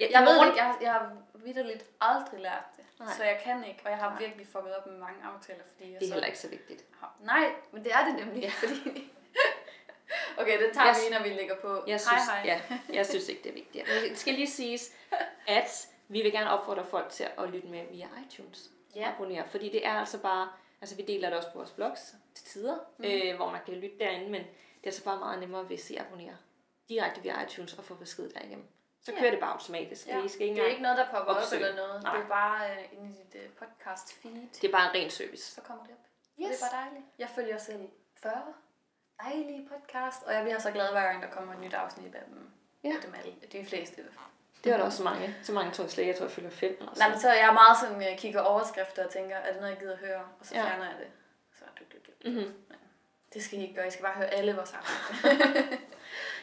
Jeg 0.00 0.10
i 0.10 0.14
ved 0.26 0.46
ikke, 0.46 0.58
jeg, 0.62 0.76
jeg 0.82 0.92
har 0.92 1.16
vidderligt 1.34 1.84
aldrig 2.00 2.40
lært 2.40 2.64
det. 2.76 2.84
Nej. 2.98 3.08
Så 3.16 3.24
jeg 3.24 3.40
kan 3.44 3.64
ikke, 3.64 3.80
og 3.84 3.90
jeg 3.90 3.98
har 3.98 4.10
Nej. 4.10 4.18
virkelig 4.18 4.46
fucket 4.46 4.76
op 4.76 4.86
med 4.86 4.98
mange 4.98 5.24
aftaler, 5.24 5.62
fordi 5.72 5.92
jeg 5.92 6.00
Det 6.00 6.06
er 6.06 6.08
så 6.08 6.14
heller 6.14 6.26
ikke 6.26 6.38
så 6.38 6.48
vigtigt. 6.48 6.84
har- 7.00 7.16
Nej, 7.20 7.52
men 7.72 7.84
det 7.84 7.92
er 7.92 8.04
det 8.04 8.14
nemlig, 8.26 8.52
fordi... 8.52 9.10
okay, 10.40 10.62
det 10.62 10.70
tager 10.74 10.86
Jeg 10.86 10.96
vi, 11.08 11.14
når 11.16 11.22
vi 11.22 11.28
lægger 11.28 11.56
på. 11.56 11.84
Jeg 11.86 12.00
synes, 12.00 12.22
hej, 12.28 12.42
hej. 12.42 12.60
Ja, 12.70 12.78
jeg 12.98 13.06
synes 13.06 13.28
ikke, 13.28 13.42
det 13.42 13.48
er 13.48 13.54
vigtigt. 13.54 13.88
Men 13.88 14.10
det 14.10 14.18
skal 14.18 14.34
lige 14.34 14.50
siges, 14.50 14.92
at 15.46 15.88
vi 16.08 16.22
vil 16.22 16.32
gerne 16.32 16.50
opfordre 16.50 16.84
folk 16.84 17.10
til 17.10 17.26
at 17.38 17.48
lytte 17.50 17.68
med 17.68 17.84
via 17.90 18.08
iTunes. 18.26 18.70
Ja. 18.96 19.12
Abonnere, 19.14 19.48
fordi 19.48 19.68
det 19.68 19.86
er 19.86 19.92
altså 19.92 20.18
bare, 20.18 20.48
altså 20.80 20.96
vi 20.96 21.02
deler 21.02 21.28
det 21.28 21.38
også 21.38 21.52
på 21.52 21.58
vores 21.58 21.70
blogs 21.70 22.14
til 22.34 22.44
tider, 22.44 22.76
mm. 22.98 23.04
øh, 23.04 23.36
hvor 23.36 23.50
man 23.50 23.60
kan 23.64 23.74
lytte 23.74 23.98
derinde, 23.98 24.30
men 24.30 24.40
det 24.40 24.82
er 24.82 24.86
altså 24.86 25.04
bare 25.04 25.18
meget 25.18 25.40
nemmere, 25.40 25.62
hvis 25.62 25.90
I 25.90 25.96
abonnerer 25.96 26.34
direkte 26.88 27.22
via 27.22 27.42
iTunes 27.44 27.72
og 27.78 27.84
får 27.84 27.94
besked 27.94 28.28
derigennem. 28.30 28.66
Så 29.04 29.12
Ja. 29.12 29.18
kører 29.20 29.30
det 29.30 29.40
bare 29.40 29.52
automatisk. 29.52 30.06
Ja. 30.06 30.24
I 30.24 30.28
skal 30.28 30.42
ikke 30.46 30.54
det 30.60 30.64
er 30.66 30.70
ikke 30.70 30.82
noget, 30.82 30.98
der 30.98 31.04
popper 31.04 31.32
op 31.32 31.36
opsøge. 31.36 31.62
eller 31.68 31.76
noget. 31.86 32.02
Nej. 32.02 32.16
Det 32.16 32.24
er 32.24 32.28
bare 32.28 32.60
uh, 32.70 32.98
inde 32.98 33.10
i 33.10 33.12
dit 33.32 33.42
uh, 33.42 33.50
podcast 33.68 34.14
feed. 34.22 34.48
Det 34.62 34.68
er 34.68 34.72
bare 34.72 34.88
en 34.90 34.94
ren 35.02 35.10
service. 35.10 35.54
Så 35.54 35.60
kommer 35.60 35.84
det 35.84 35.92
op. 35.92 35.98
Yes. 36.42 36.48
Det 36.58 36.64
er 36.64 36.70
bare 36.70 36.80
dejligt. 36.84 37.04
Jeg 37.18 37.28
følger 37.34 37.58
selv 37.58 37.88
40 38.22 38.42
dejlige 39.22 39.68
podcast, 39.68 40.22
og 40.26 40.34
jeg 40.34 40.42
bliver 40.42 40.58
så 40.58 40.70
glad 40.70 40.90
hver 40.90 41.02
gang, 41.02 41.22
der 41.22 41.30
kommer 41.30 41.54
et 41.54 41.60
nyt 41.60 41.74
afsnit 41.74 42.14
af 42.14 42.22
dem. 42.28 42.50
Ja. 42.84 42.94
Dem 43.02 43.14
alle, 43.18 43.34
de 43.52 43.64
fleste. 43.66 44.02
Det 44.64 44.72
var 44.72 44.78
der 44.78 44.84
også 44.84 44.98
så 44.98 45.04
mange. 45.04 45.36
Så 45.42 45.52
mange 45.52 45.72
tror 45.72 45.84
jeg 45.84 45.90
slet. 45.90 46.06
Jeg 46.06 46.16
tror, 46.16 46.24
jeg 46.26 46.32
følger 46.32 46.50
fem 46.50 46.70
eller 46.72 46.84
Nej, 46.86 46.94
sådan. 46.94 47.10
men 47.10 47.20
så 47.20 47.28
er 47.28 47.34
jeg 47.44 47.54
meget 47.54 47.78
sådan, 47.80 48.02
jeg 48.02 48.18
kigger 48.18 48.40
overskrifter 48.40 49.04
og 49.04 49.10
tænker, 49.12 49.36
er 49.36 49.52
det 49.52 49.60
noget, 49.60 49.70
jeg 49.74 49.80
gider 49.80 49.96
høre? 49.96 50.20
Og 50.40 50.46
så 50.46 50.54
Ja. 50.54 50.62
fjerner 50.64 50.84
jeg 50.84 50.94
det. 50.98 51.06
Så 51.58 51.64
du, 51.78 51.84
du, 51.92 51.96
du. 52.06 52.30
Mm-hmm. 52.30 52.54
Det 53.34 53.44
skal 53.44 53.58
I 53.58 53.62
ikke 53.62 53.74
gøre, 53.74 53.86
I 53.86 53.90
skal 53.90 54.02
bare 54.04 54.14
høre 54.14 54.26
alle 54.26 54.54
vores 54.56 54.72
afsnit. 54.74 55.22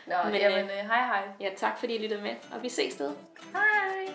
Nå, 0.10 0.16
Men, 0.24 0.32
men, 0.32 0.36
øh, 0.36 0.42
jamen, 0.42 0.66
øh, 0.66 0.70
hej 0.88 1.06
hej. 1.06 1.24
Ja, 1.40 1.50
tak 1.58 1.78
fordi 1.80 1.96
I 1.96 2.02
lyttede 2.02 2.22
med, 2.22 2.36
og 2.54 2.64
vi 2.64 2.70
ses 2.70 2.94
sted. 2.94 3.12
Hej. 3.54 4.14